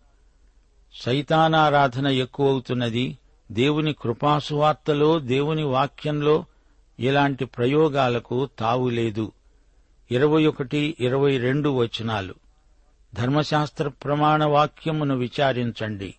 సైతానారాధన 1.01 2.07
ఎక్కువవుతున్నది. 2.07 3.17
దేవుని 3.51 3.93
కృపాసువార్తలో 3.93 5.19
దేవుని 5.19 5.63
వాక్యంలో 5.63 6.45
ఇలాంటి 6.99 7.45
ప్రయోగాలకు 7.45 8.49
తావులేదు 8.59 9.31
ఇరవై 10.11 10.45
ఒకటి 10.45 10.95
ఇరవై 10.99 11.37
రెండు 11.37 11.69
వచనాలు. 11.69 12.33
ధర్మశాస్త్ర 13.15 13.87
ప్రమాణ 13.87 14.43
వాక్యమును 14.43 15.15
విచారించండి. 15.15 16.15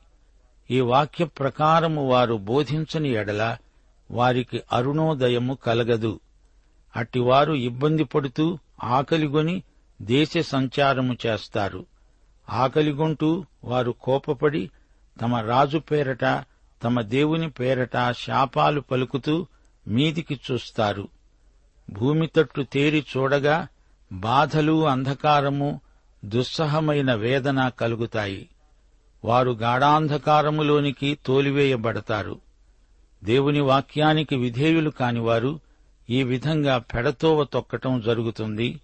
ఈ 0.71 0.81
వాక్య 0.81 1.25
ప్రకారము 1.25 2.09
వారు 2.09 2.35
బోధించని 2.35 3.09
ఎడల 3.09 3.57
వారికి 4.11 4.63
అరుణోదయము 4.73 5.55
కలగదు. 5.55 6.21
అట్టివారు 6.97 7.53
ఇబ్బంది 7.53 8.05
పడుతూ 8.05 8.59
ఆకలిగొని 8.85 9.63
దేశ 10.03 10.39
సంచారము 10.39 11.17
చేస్తారు. 11.27 11.87
ఆకలిగొంటూ 12.51 13.45
వారు 13.65 13.95
కోపపడి 14.03 14.71
తమ 15.21 15.37
రాజు 15.37 15.79
పేరట 15.79 16.45
తమ 16.85 17.01
దేవుని 17.01 17.51
పేరట 17.51 18.11
శాపాలు 18.11 18.81
పలుకుతూ 18.81 19.47
మీదికి 19.89 20.41
చూస్తారు. 20.51 21.09
భూమి 21.91 22.27
తట్టు 22.27 22.63
తేరి 22.63 23.05
చూడగా 23.17 23.69
బాధలు 24.13 24.89
అంధకారము 24.89 25.81
దుస్సహమైన 26.25 27.15
వేదన 27.15 27.69
కలుగుతాయి. 27.69 28.49
వారు 29.25 29.51
గాఢాంధకారములోనికి 29.51 31.19
తోలివేయబడతారు. 31.27 32.46
దేవుని 33.27 33.61
వాక్యానికి 33.61 34.37
విధేయులు 34.37 34.91
కానివారు 34.91 35.61
ఈ 36.11 36.23
విధంగా 36.23 36.79
పెడతోవ 36.79 37.45
తొక్కటం 37.45 38.01
జరుగుతుంది. 38.01 38.81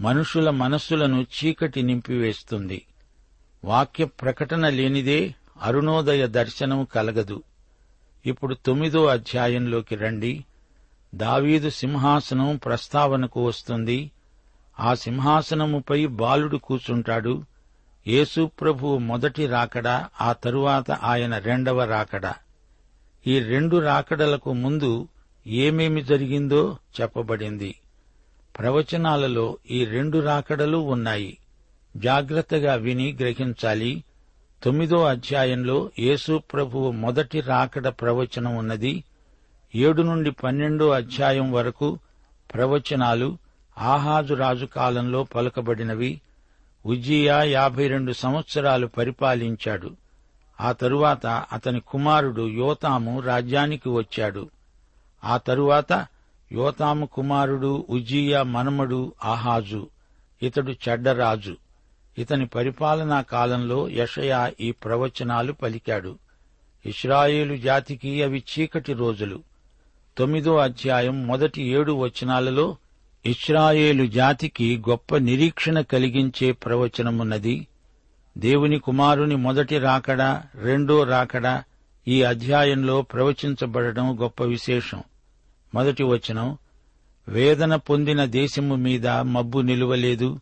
మనుషుల 0.00 0.50
మనస్సులను 0.50 1.26
చీకటి 1.26 1.82
నింపివేస్తుంది. 1.82 2.86
వాక్య 3.64 4.04
ప్రకటన 4.04 4.68
లేనిదే 4.68 5.34
అరుణోదయ 5.62 6.26
దర్శనం 6.26 6.84
కలగదు. 6.84 7.42
ఇప్పుడు 8.26 8.54
తొమ్మిదో 8.54 9.06
అధ్యాయంలోకి 9.06 9.94
రండి. 9.94 10.44
దావీదు 11.14 11.70
సింహాసనం 11.70 12.56
ప్రస్తావనకు 12.56 13.46
వస్తుంది. 13.46 14.10
ఆ 14.80 14.94
సింహాసనముపై 14.94 16.06
బాలుడు 16.06 16.56
కూచుంటాడు 16.56 17.44
యేసుప్రభువు 18.06 18.98
మొదటి 18.98 19.46
రాకడ 19.46 20.04
ఆ 20.20 20.32
తరువాత 20.32 20.90
ఆయన 20.90 21.38
రెండవ 21.38 21.84
రాకడ. 21.84 22.32
ఈ 23.26 23.40
రెండు 23.40 23.76
రాకడలకు 23.76 24.52
ముందు 24.52 25.08
ఏమేమి 25.46 26.02
జరిగిందో 26.02 26.78
చెప్పబడింది. 27.00 27.74
ప్రవచనాలలో 28.58 29.58
ఈ 29.70 29.84
రెండు 29.84 30.18
రాకడలు 30.18 30.76
ఉన్నాయి. 30.76 31.38
జాగ్రత్తగా 31.96 32.74
విని 32.74 33.16
గ్రహించాలి. 33.20 34.04
తొమ్మిదో 34.62 35.04
అధ్యాయంలో 35.04 35.90
యేసు 35.98 36.42
ప్రభువు 36.52 36.90
మొదటి 36.90 37.40
రాకడ 37.40 37.88
ప్రవచనం 37.88 38.56
ఉన్నది. 38.56 39.04
ఏడు 39.74 40.02
నుండి 40.02 40.30
పన్నెండో 40.30 40.88
అధ్యాయం 40.88 41.52
వరకు 41.52 41.98
ప్రవచనాలు 42.54 43.38
ఆహాజు 43.78 44.34
రాజు 44.34 44.66
కాలంలో 44.66 45.24
పలుకబడినవి. 45.24 46.20
ఉజ్జియా 46.86 47.42
యాభై 47.42 47.88
రెండు 47.88 48.12
సంవత్సరాలు 48.12 48.86
పరిపాలించాడు. 48.86 49.96
ఆ 50.60 50.72
తరువాత 50.72 51.26
అతని 51.26 51.80
కుమారుడు 51.80 52.48
యోతాము 52.48 53.20
రాజ్యానికి 53.20 53.88
వచ్చాడు. 53.88 54.50
ఆ 55.24 55.36
తరువాత 55.36 56.06
యోతాము 56.52 57.06
కుమారుడు 57.06 57.86
ఉజ్జీయ 57.90 58.42
మనమడు 58.42 59.12
ఆహాజు 59.24 59.88
ఇతడు 60.42 60.72
చెడ్డరాజు. 60.72 61.56
ఇతని 62.18 62.46
పరిపాలనా 62.46 63.20
కాలంలో 63.20 63.88
యషయా 63.88 64.52
ఈ 64.60 64.72
ప్రవచనాలు 64.72 65.52
పలికాడు. 65.52 66.18
ఇస్రాయేలు 66.86 67.56
జాతికి 67.56 68.22
అవి 68.22 68.44
చీకటి 68.58 68.92
రోజులు. 68.92 69.42
తొమ్మిదో 70.18 70.56
అధ్యాయం 70.56 71.26
మొదటి 71.26 71.62
ఏడు 71.62 71.92
వచనాలలో 71.92 72.76
ఇస్రాయేలు 73.26 74.06
జాతికి 74.06 74.82
గొప్ప 74.88 75.16
నిరీక్షణ 75.16 75.80
కలిగించే 75.80 76.52
ప్రవచనమున్నది. 76.52 77.66
దేవుని 78.40 78.78
కుమారుని 78.78 79.36
మొదటి 79.36 79.78
రాకడా 79.78 80.42
రెండో 80.54 81.04
రాకడా 81.04 81.62
ఈ 82.08 82.22
అధ్యాయంలో 82.22 83.02
ప్రవచించబడడం 83.02 84.20
గొప్ప 84.20 84.42
విశేషం. 84.42 85.02
మొదటి 85.74 86.02
వచనం 86.02 86.58
వేదన 87.28 87.76
పొందిన 87.76 88.24
దేశము 88.24 88.74
మీద 88.74 89.08
మబ్బు 89.08 89.60
నిలువలేదు. 89.60 90.40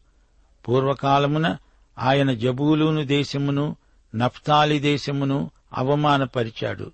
పూర్వకాలమున 0.69 1.57
ఆయన 1.99 2.35
జబూలూను 2.35 3.05
దేశమును 3.05 3.77
నఫ్తాలి 4.15 4.79
దేశమును 4.79 5.51
అవమానపరిచాడు. 5.75 6.93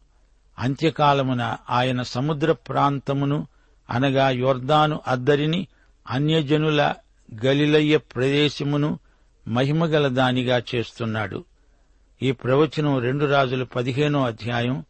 అంత్యకాలమున 0.59 1.57
ఆయన 1.71 2.03
సముద్ర 2.03 2.53
ప్రాంతమును 2.53 3.47
అనగా 3.91 4.31
యొర్దాను 4.31 5.01
అద్దరిని 5.09 5.67
అన్యజనుల 6.11 6.95
గలిలయ్య 7.45 7.97
ప్రదేశమును 7.97 8.99
మహిమగల 9.49 10.09
దానిగా 10.09 10.63
చేస్తున్నాడు. 10.75 11.45
ఈ 12.23 12.33
ప్రవచనం 12.33 12.99
రెండు 12.99 13.25
రాజుల 13.25 13.63
పదిహేనో 13.63 14.25
అధ్యాయం 14.25 14.85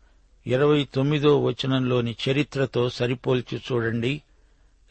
ఇరవై 0.46 0.88
తొమ్మిదో 0.94 1.44
వచనంలోని 1.44 2.16
చరిత్రతో 2.28 2.88
సరిపోల్చి 2.88 3.60
చూడండి. 3.72 4.22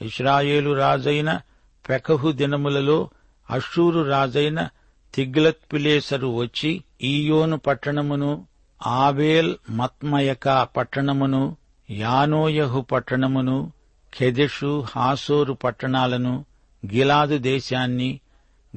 ఇస్రాయేలు 0.01 0.73
రాజైన 0.73 1.41
పెకహు 1.89 2.31
దినములలో 2.31 3.09
అషూరు 3.49 4.01
రాజైన 4.01 4.69
తిగ్లత్ 5.13 5.73
పిలేసరు 5.73 6.27
వచ్చి 6.27 6.83
ఈయోను 7.01 7.57
పట్టణమును 7.57 8.47
ఆబేల్ 8.87 9.55
మత్మయక 9.69 10.67
పట్టణమును 10.77 11.57
యానోయహు 11.89 12.81
పట్టణమును 12.81 13.71
కెదెషు 14.13 14.85
హాసోరు 14.95 15.53
పట్టణాలను 15.53 16.45
గిలాదు 16.93 17.37
దేశాన్ని 17.37 18.19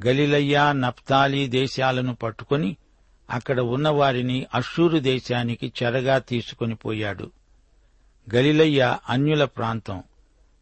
గలిలయ్య 0.06 0.72
నప్తాలి 0.72 1.48
దేశాలను 1.48 2.14
పట్టుకొని 2.14 2.76
అక్కడ 3.30 3.60
ఉన్నవారిని 3.60 4.46
అశ్షూరు 4.54 4.98
దేశానికి 4.98 5.72
చెరగా 5.82 6.18
తీసుకుని 6.18 6.74
పోయాడు. 6.74 7.30
గలిలయ్య 8.34 8.98
అన్యుల 9.08 9.44
ప్రాంతం. 9.44 10.02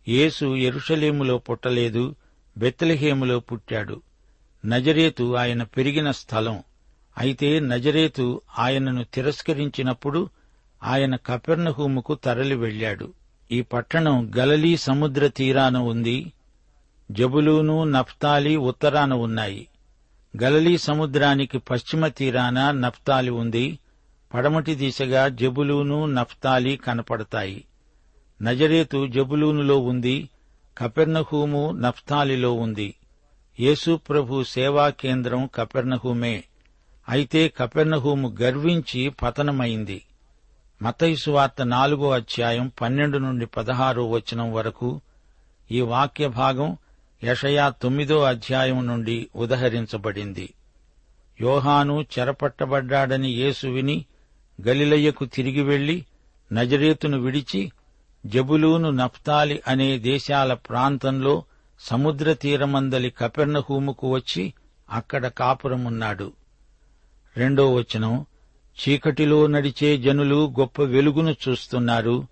యేసు 0.09 0.57
ఎరుషలేములో 0.57 1.39
పుట్టలేదు 1.39 2.15
బెత్తలహేములో 2.59 3.41
పుట్టాడు. 3.41 4.03
నజరేతు 4.65 5.35
ఆయన 5.35 5.63
పెరిగిన 5.63 6.11
స్థలం. 6.11 6.63
అయితే 7.19 7.61
నజరేతు 7.61 8.41
ఆయనను 8.59 9.05
తిరస్కరించినప్పుడు 9.05 10.31
ఆయన 10.83 11.17
కపెర్నహూముకు 11.17 12.15
తరలి 12.15 12.55
వెళ్ళాడు 12.55 13.13
ఈ 13.53 13.63
పట్టణం 13.63 14.33
గలలీ 14.37 14.77
సముద్ర 14.77 15.27
తీరాన 15.27 15.77
ఉంది. 15.77 16.33
జబులూను 17.11 17.85
నఫ్తాలి 17.85 18.57
ఉత్తరాన 18.57 19.13
ఉన్నాయి. 19.13 19.69
గలలీ 20.43 20.79
సముద్రానికి 20.79 21.59
పశ్చిమ 21.59 22.09
తీరాన 22.09 22.71
నఫ్తాలి 22.71 23.31
ఉంది. 23.31 23.79
పడమటి 24.35 24.75
దిశగా 24.75 25.29
జబులూను 25.29 26.07
నఫ్తాలి 26.07 26.77
కనపడతాయి. 26.77 27.65
నజరేతు 28.43 29.07
జబులూనులో 29.07 29.79
ఉంది. 29.79 30.29
కపెర్నహూము 30.79 31.71
నఫ్తాలిలో 31.71 32.53
ఉంది. 32.53 32.95
యేసు 33.61 33.97
ప్రభు 33.97 34.45
సేవా 34.45 34.89
కేంద్రం 34.89 35.49
కపెర్నహూమే. 35.55 36.45
అయితే 37.09 37.49
కపెర్నహూము 37.49 38.37
గర్వించి 38.43 39.09
పతనమైంది. 39.09 40.03
మతైసు 40.83 41.31
వార్త 41.31 41.63
నాలుగో 41.63 42.11
అధ్యాయం 42.11 42.73
పన్నెండు 42.81 43.19
నుండి 43.19 43.47
పదహారో 43.47 44.11
వచనం 44.11 44.53
వరకు 44.53 45.01
ఈ 45.71 45.81
వాక్య 45.81 46.29
భాగం 46.29 46.77
యషయా 47.25 47.69
తొమ్మిదో 47.69 48.23
అధ్యాయం 48.23 48.87
నుండి 48.87 49.29
ఉదహరించబడింది. 49.37 50.55
యోహాను 51.41 52.07
చెరపట్టబడ్డాడని 52.19 53.31
యేసు 53.31 53.67
విని 53.67 54.05
గలిలయ్యకు 54.67 55.25
తిరిగి 55.25 55.63
వెళ్ళి 55.63 56.05
నజరేతును 56.53 57.19
విడిచి 57.19 57.73
జబులూను 58.27 58.91
నఫ్తాలి 58.91 59.63
అనే 59.69 59.99
దేశాల 59.99 60.55
ప్రాంతంలో 60.55 61.45
సముద్ర 61.81 62.33
తీరమందలి 62.33 63.11
కపెర్నహూముకు 63.11 64.13
వచ్చి 64.13 64.53
అక్కడ 64.91 65.27
కాపురమున్నాడు. 65.27 66.33
రెండో 67.37 67.75
వచనం 67.75 68.27
చీకటిలో 68.79 69.47
నడిచే 69.47 69.99
జనులు 69.99 70.55
గొప్ప 70.61 70.83
వెలుగును 70.83 71.37
చూస్తున్నారు. 71.49 72.27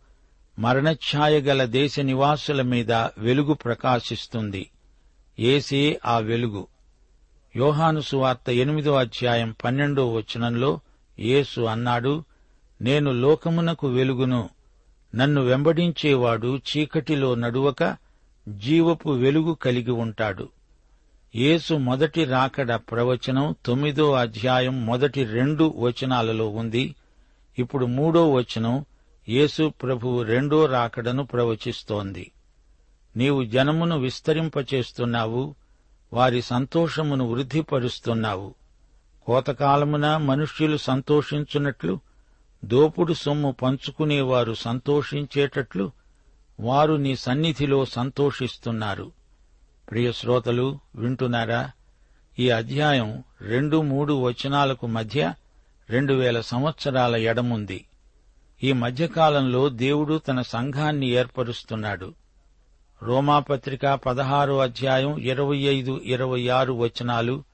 మరణఛాయ 0.59 1.41
గల 1.41 1.65
దేశ 1.65 2.01
నివాసుల 2.01 2.63
మీద 2.63 2.93
వెలుగు 2.93 3.55
ప్రకాశిస్తుంది. 3.55 4.71
ఏసే 5.39 6.01
ఆ 6.07 6.19
వెలుగు. 6.19 6.67
యోహాను 7.57 8.01
సువార్త 8.01 8.51
ఎనిమిదో 8.51 8.95
అధ్యాయం 8.95 9.55
పన్నెండో 9.65 10.13
వచనంలో 10.13 10.81
యేసు 11.19 11.61
అన్నాడు 11.61 12.25
నేను 12.83 13.13
లోకమునకు 13.13 13.89
వెలుగును 13.89 14.49
నన్ను 15.15 15.43
వెంబడించేవాడు 15.43 16.59
చీకటిలో 16.59 17.35
నడువక 17.35 17.97
జీవపు 18.49 19.11
వెలుగు 19.11 19.53
కలిగి 19.53 19.91
ఉంటాడు. 19.91 20.49
యేసు 21.37 21.75
మొదటి 21.75 22.25
రాకడ 22.25 22.75
ప్రవచనం 22.75 23.55
తొమ్మిదో 23.67 24.13
అధ్యాయం 24.13 24.87
మొదటి 24.87 25.25
రెండు 25.25 25.75
వచనాలలో 25.77 26.49
ఉంది. 26.49 26.95
ఇప్పుడు 27.59 27.87
మూడో 27.87 28.33
వచనం 28.33 28.85
యేసు 29.33 29.73
ప్రభువు 29.83 30.23
రెండో 30.23 30.67
రాకడను 30.67 31.27
ప్రవచిస్తోంది. 31.27 32.33
నీవు 33.17 33.45
జనమును 33.45 33.99
విస్తరింపచేస్తున్నావు 33.99 35.55
వారి 36.13 36.43
సంతోషమును 36.43 37.25
వృద్ధిపరుస్తున్నావు. 37.25 38.55
కోతకాలమున 39.27 40.17
మనుష్యులు 40.17 40.77
సంతోషించున్నట్లు 40.77 42.01
దోపుడు 42.65 43.13
సొమ్ము 43.13 43.53
పంచుకునేవారు 43.63 44.55
సంతోషించేటట్లు 44.55 45.93
వారు 46.61 46.95
నీ 46.95 47.17
సన్నిధిలో 47.17 47.85
సంతోషిస్తున్నారు. 47.85 49.13
ప్రియశ్రోతలు 49.91 50.79
వింటున్నారా? 50.95 51.71
ఈ 52.39 52.51
అధ్యాయం 52.51 53.25
రెండు 53.41 53.83
మూడు 53.83 54.13
వచనాలకు 54.13 54.87
మధ్య 54.87 55.35
రెండు 55.91 56.15
వేల 56.15 56.41
సంవత్సరాల 56.41 57.17
ఎడముంది. 57.17 57.85
ఈ 58.65 58.73
మధ్యకాలంలో 58.73 59.69
దేవుడు 59.69 60.19
తన 60.19 60.41
సంఘాన్ని 60.41 61.09
ఏర్పరుస్తున్నాడు. 61.09 62.15
రోమాపత్రిక 63.03 63.87
పదహారో 63.87 64.59
అధ్యాయం 64.59 65.17
ఇరవై 65.19 65.57
ఐదు 65.57 66.01
ఇరవై 66.05 66.49
ఆరు 66.49 66.73
వచనాలు 66.73 67.45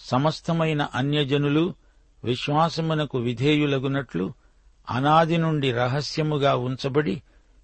సమస్తమైన 0.00 0.88
అన్యజనులు 0.94 1.74
విశ్వాసమునకు 2.24 3.18
విధేయులగునట్లు 3.18 4.32
అనాది 4.90 5.36
నుండి 5.36 5.72
రహస్యముగా 5.72 6.56
ఉంచబడి 6.56 7.22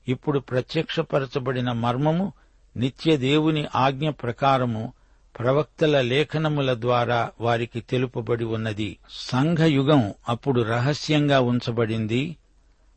ఇప్పుడు 0.08 0.38
ప్రత్యక్షపరచబడిన 0.38 1.72
మర్మము 1.72 2.32
నిత్య 2.76 3.16
దేవుని 3.16 3.66
ఆజ్ఞ 3.74 4.10
ప్రకారము 4.10 4.92
ప్రవక్తల 5.38 6.00
లేఖనముల 6.00 6.74
ద్వారా 6.80 7.30
వారికి 7.40 7.80
తెలుపబడి 7.80 8.44
ఉన్నది. 8.44 8.98
సంఘయుగం 9.10 10.14
అప్పుడు 10.28 10.62
రహస్యంగా 10.62 11.40
ఉంచబడింది. 11.40 12.36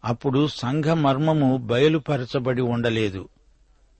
అప్పుడు 0.05 0.47
సంఘ 0.47 0.85
మర్మము 0.85 1.57
బయలుపరచబడి 1.57 2.61
ఉండలేదు. 2.61 3.29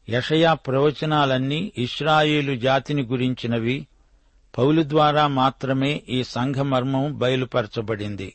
యషయా 0.10 0.54
ప్రవచనాలన్నీ 0.54 1.72
ఇస్రాయేలు 1.78 2.56
జాతిని 2.56 3.02
గురించినవి. 3.02 3.88
పౌలు 4.58 4.82
ద్వారా 4.82 5.28
మాత్రమే 5.28 6.04
ఈ 6.10 6.24
సంఘమర్మం 6.24 7.18
బయలుపరచబడింది. 7.18 8.34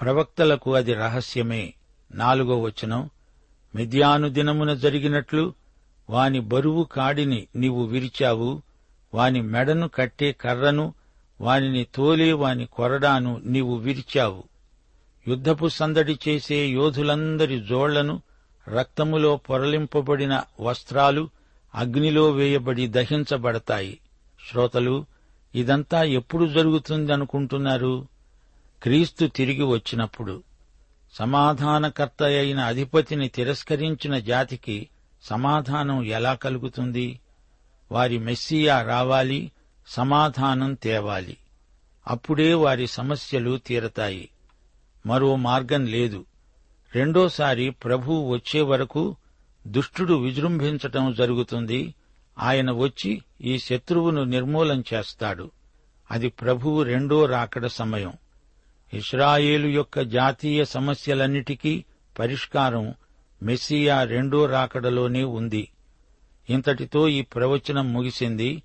ప్రవక్తలకు 0.00 0.74
అది 0.74 0.94
రహస్యమే. 0.94 1.74
నాలుగో 2.14 2.60
వచనం. 2.60 3.10
మిద్యాను 3.74 4.28
దినమున 4.28 4.74
జరిగినట్లు 4.74 5.54
వాని 6.10 6.40
బరువు 6.40 6.84
కాడిని 6.84 7.46
నీవు 7.56 7.84
విరిచావు 7.84 8.62
వాని 9.14 9.42
మెడను 9.42 9.88
కట్టే 9.88 10.32
కర్రను 10.32 10.94
వానిని 11.40 11.86
తోలే 11.94 12.32
వాని 12.32 12.66
కొరడాను 12.66 13.40
నీవు 13.44 13.76
విరిచావు. 13.76 14.44
యుద్ధపు 15.28 15.68
సందడి 15.68 16.18
చేసే 16.28 16.66
యోధులందరి 16.66 17.60
జోళ్ళను 17.60 18.22
రక్తములో 18.68 19.36
పొరలింపబడిన 19.36 20.42
వస్త్రాలు 20.60 21.30
అగ్నిలో 21.74 22.30
వేయబడి 22.30 22.86
దహించబడతాయి. 22.86 23.98
శ్రోతలు 24.50 25.06
ఇదంతా 25.54 26.02
ఎప్పుడు 26.02 26.46
జరుగుతుందనుకుంటున్నారు? 26.46 28.06
క్రీస్తు 28.82 29.26
తిరిగి 29.26 29.62
వచ్చినప్పుడు. 29.62 30.42
సమాధానకర్త 31.12 32.22
అయిన 32.22 32.58
అధిపతిని 32.58 33.28
తిరస్కరించిన 33.28 34.18
జాతికి 34.18 34.88
సమాధానం 35.22 36.04
ఎలా 36.04 36.34
కలుగుతుంది? 36.34 37.20
వారి 37.92 38.18
మెస్సియా 38.18 38.82
రావాలి 38.82 39.52
సమాధానం 39.86 40.74
తేవాలి. 40.74 41.36
అప్పుడే 42.08 42.54
వారి 42.54 42.86
సమస్యలు 42.86 43.56
తీరతాయి. 43.56 44.28
మరో 45.06 45.36
మార్గం 45.36 45.86
లేదు. 45.86 46.24
రెండోసారి 46.94 47.70
ప్రభువు 47.70 48.32
వచ్చే 48.32 48.60
వరకు 48.60 49.16
దుష్టుడు 49.66 50.14
విజృంభించటం 50.14 51.14
జరుగుతుంది. 51.14 51.94
ఆయన 52.38 52.70
వచ్చి 52.70 53.22
ఈ 53.40 53.58
శత్రువును 53.58 54.24
నిర్మూలం 54.24 54.84
చేస్తాడు. 54.94 55.50
అది 56.10 56.28
ప్రభువు 56.28 56.82
రెండో 56.82 57.26
రాకడ 57.26 57.66
సమయం. 57.66 58.12
ఇస్రాయేలు 58.94 59.66
యొక్క 59.66 60.00
జాతీయ 60.00 60.64
సమస్యలన్నిటికీ 60.64 61.84
పరిష్కారం 62.18 62.94
మెస్సియా 63.42 64.04
రెండో 64.04 64.46
రాకడలోనే 64.46 65.24
ఉంది. 65.24 65.68
ఇంతటితో 66.50 67.08
ఈ 67.08 67.22
ప్రవచనం 67.22 67.92
ముగిసింది. 67.92 68.62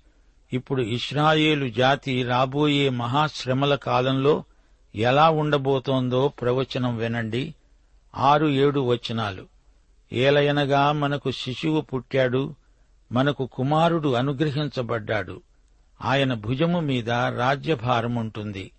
ఇప్పుడు 0.52 0.82
ఇస్రాయేలు 0.82 1.68
జాతి 1.68 2.22
రాబోయే 2.22 2.88
మహాశ్రమల 2.88 3.74
కాలంలో 3.74 4.44
ఎలా 4.96 5.30
ఉండబోతోందో 5.30 6.28
ప్రవచనం 6.28 6.96
వినండి. 6.96 7.54
ఆరు 8.16 8.46
ఏడు 8.46 8.80
వచనాలు. 8.80 9.46
ఏలయనగా 10.12 10.92
మనకు 10.92 11.30
శిశువు 11.30 11.80
పుట్టాడు 11.80 12.54
మనకు 13.12 13.46
కుమారుడు 13.46 14.12
అనుగ్రహించబడ్డాడు. 14.12 15.42
ఆయన 16.02 16.34
భుజము 16.34 16.80
మీద 16.80 17.10
రాజ్యభారముంటుంది. 17.10 18.70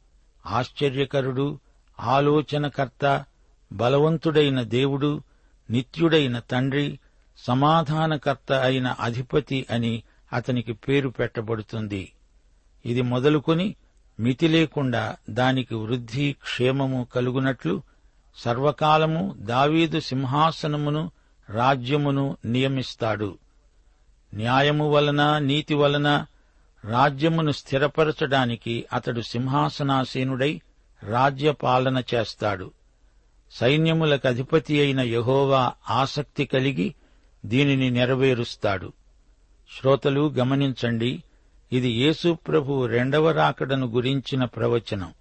ఆశ్చర్యకరుడు 0.45 1.59
ఆలోచనకర్త 1.99 3.25
బలవంతుడైన 3.73 4.61
దేవుడు 4.61 5.21
నిత్యుడైన 5.69 6.39
తండ్రి 6.39 6.99
సమాధానకర్త 7.37 8.51
అయిన 8.51 8.87
అధిపతి 8.87 9.65
అని 9.71 10.03
అతనికి 10.33 10.73
పేరు 10.73 11.09
పెట్టబడుతుంది. 11.09 12.11
ఇది 12.85 13.01
మొదలుకొని 13.01 13.75
మితి 14.19 14.47
లేకుండా 14.47 15.15
దానికి 15.29 15.75
వృద్ధి 15.75 16.33
క్షేమము 16.43 17.07
కలుగునట్లు 17.15 17.81
సర్వకాలము 18.37 19.35
దావీదు 19.39 19.99
సింహాసనమును 19.99 21.11
రాజ్యమును 21.49 22.37
నియమిస్తాడు. 22.45 23.37
న్యాయము 24.33 24.89
వలన 24.91 25.37
నీతి 25.37 25.73
వలన 25.73 26.25
రాజ్యమును 26.85 27.51
స్థిరపరచడానికి 27.51 28.85
అతడు 28.93 29.21
సింహాసనాసీనుడై 29.21 30.61
రాజ్యపాలన 31.03 32.03
చేస్తాడు. 32.13 32.71
సైన్యములకు 33.51 34.27
అధిపతి 34.27 34.81
అయిన 34.81 34.99
యహోవా 34.99 35.73
ఆసక్తి 35.89 36.45
కలిగి 36.45 36.95
దీనిని 37.45 37.91
నెరవేరుస్తాడు. 37.91 38.93
శ్రోతలు 39.79 40.33
గమనించండి 40.37 41.23
ఇది 41.71 41.89
యేసు 41.89 42.37
ప్రభు 42.47 42.85
రెండవ 42.85 43.31
రాకడను 43.31 43.87
గురించిన 43.87 44.45
ప్రవచనం. 44.45 45.13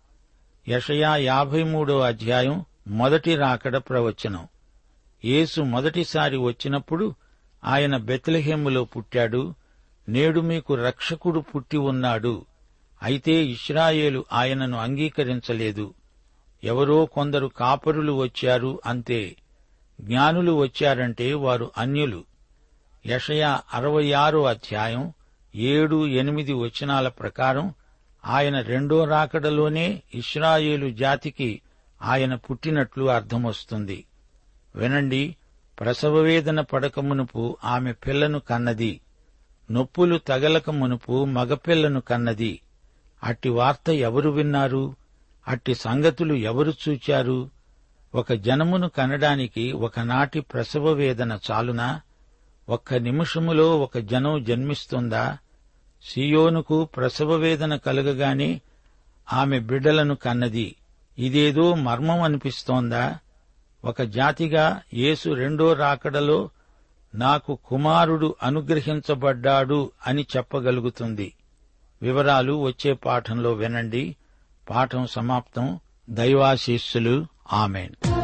యషయా 0.68 1.16
యాభై 1.16 1.62
మూడో 1.62 2.00
అధ్యాయం 2.00 2.64
మొదటి 2.86 3.36
రాకడ 3.36 3.76
ప్రవచనం. 3.76 4.48
యేసు 5.24 5.60
మొదటిసారి 5.60 6.36
వచ్చినప్పుడు 6.36 7.14
ఆయన 7.64 7.96
బెత్లెహేములో 7.96 8.84
పుట్టాడు. 8.84 9.54
నేడు 10.08 10.40
మీకు 10.40 10.74
రక్షకుడు 10.74 11.40
పుట్టి 11.40 11.76
ఉన్నాడు. 11.76 12.46
అయితే 13.02 13.44
ఇస్రాయేలు 13.44 14.24
ఆయనను 14.32 14.78
అంగీకరించలేదు. 14.78 15.94
ఎవరో 16.64 17.06
కొందరు 17.06 17.46
కాపరులు 17.46 18.12
వచ్చారు 18.12 18.80
అంతే 18.86 19.36
జ్ఞానులు 20.00 20.52
వచ్చారంటే 20.52 21.34
వారు 21.34 21.70
అన్యులు. 21.78 22.24
యషయా 23.06 23.60
అరవై 23.74 24.12
ఆరో 24.12 24.44
అధ్యాయం 24.44 25.12
ఏడు 25.54 26.06
ఎనిమిది 26.06 26.52
వచనాల 26.52 27.08
ప్రకారం 27.08 27.74
ఆయన 28.24 28.60
రెండో 28.60 29.04
రాకడలోనే 29.04 30.02
ఇస్రాయేలు 30.14 30.90
జాతికి 30.90 31.60
ఆయన 32.02 32.34
పుట్టినట్లు 32.34 33.10
అర్థమొస్తుంది. 33.10 34.04
వినండి 34.76 35.36
ప్రసవవేదన 35.80 36.60
పడక 36.60 37.00
మునుపు 37.00 37.56
ఆమె 37.64 37.92
పిల్లను 37.92 38.38
కన్నది 38.38 39.00
నొప్పులు 39.70 40.18
తగలక 40.18 40.70
మునుపు 40.70 41.24
మగపిల్లను 41.24 42.00
కన్నది. 42.00 42.60
అట్టి 43.24 43.48
వార్త 43.48 43.90
ఎవరు 43.90 44.30
విన్నారు? 44.30 44.96
అట్టి 45.48 45.74
సంగతులు 45.74 46.34
ఎవరు 46.34 46.72
చూచారు? 46.88 47.50
ఒక 48.14 48.32
జనమును 48.32 48.88
కనడానికి 48.88 49.72
ఒకనాటి 49.72 50.40
ప్రసవ 50.40 50.92
వేదన 50.92 51.38
చాలునా? 51.50 52.00
ఒక్క 52.68 52.94
నిమిషములో 52.94 53.80
ఒక 53.80 53.98
జనం 53.98 54.44
జన్మిస్తుందా? 54.44 55.38
సియోనుకు 56.04 56.84
ప్రసవ 56.84 57.32
వేదన 57.32 57.76
కలగగానే 57.76 58.60
ఆమె 59.32 59.58
బిడ్డలను 59.58 60.14
కన్నది. 60.14 60.76
ఇదేదో 61.18 61.74
మర్మం 61.74 62.22
అనిపిస్తోందా? 62.22 63.18
ఒక 63.84 64.02
జాతిగా 64.02 64.82
యేసు 64.94 65.30
రెండో 65.30 65.72
రాకడలో 65.72 66.50
నాకు 67.14 67.58
కుమారుడు 67.64 68.36
అనుగ్రహించబడ్డాడు 68.42 69.90
అని 70.06 70.26
చెప్పగలుగుతుంది. 70.36 71.32
వివరాలు 72.02 72.62
వచ్చే 72.62 72.92
పాఠంలో 72.92 73.52
వినండి. 73.52 74.16
పాఠం 74.70 75.06
సమాప్తం. 75.06 75.80
దైవాశీస్సులు. 76.10 77.26
ఆమెన్. 77.52 78.23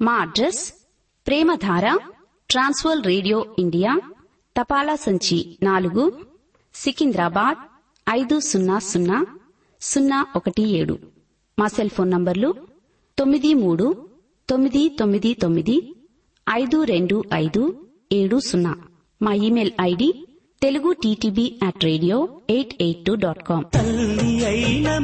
మా 0.00 0.12
address 0.12 0.72
Premadhara 1.26 1.98
trans world 2.50 3.06
radio 3.06 3.46
India 3.58 4.00
తపాలా 4.56 4.94
సంచి 4.94 5.58
నాలుగు 5.62 6.12
సికింద్రాబాద్ 6.74 7.58
ఐదు 8.10 8.40
సున్నా 8.40 8.78
సున్నా 8.78 9.26
సున్నా 9.80 10.26
ఒకటి 10.36 10.62
ఏడు. 10.62 10.98
మా 11.58 11.66
సెల్ 11.66 11.90
ఫోన్ 11.90 12.10
నంబర్లు 12.10 12.54
తొమ్మిది 13.18 13.54
మూడు 13.54 14.08
తొమ్మిది 14.48 14.96
తొమ్మిది 14.98 15.34
తొమ్మిది 15.34 15.94
ఐదు 16.50 16.84
రెండు 16.84 17.24
ఐదు 17.34 17.86
ఏడు 18.12 18.40
సున్నా. 18.40 18.76
మా 19.22 19.32
email 19.32 19.72
ID 19.80 20.26
Telugu 20.62 20.92
TTB 20.92 21.60
at 21.66 21.84
radio 21.84 22.40
eight 22.50 22.82
eight 22.82 23.04
two 23.04 23.14
dot 23.14 23.42
com. 23.42 23.64
తల్లి 23.72 24.44
అయిన 24.44 24.98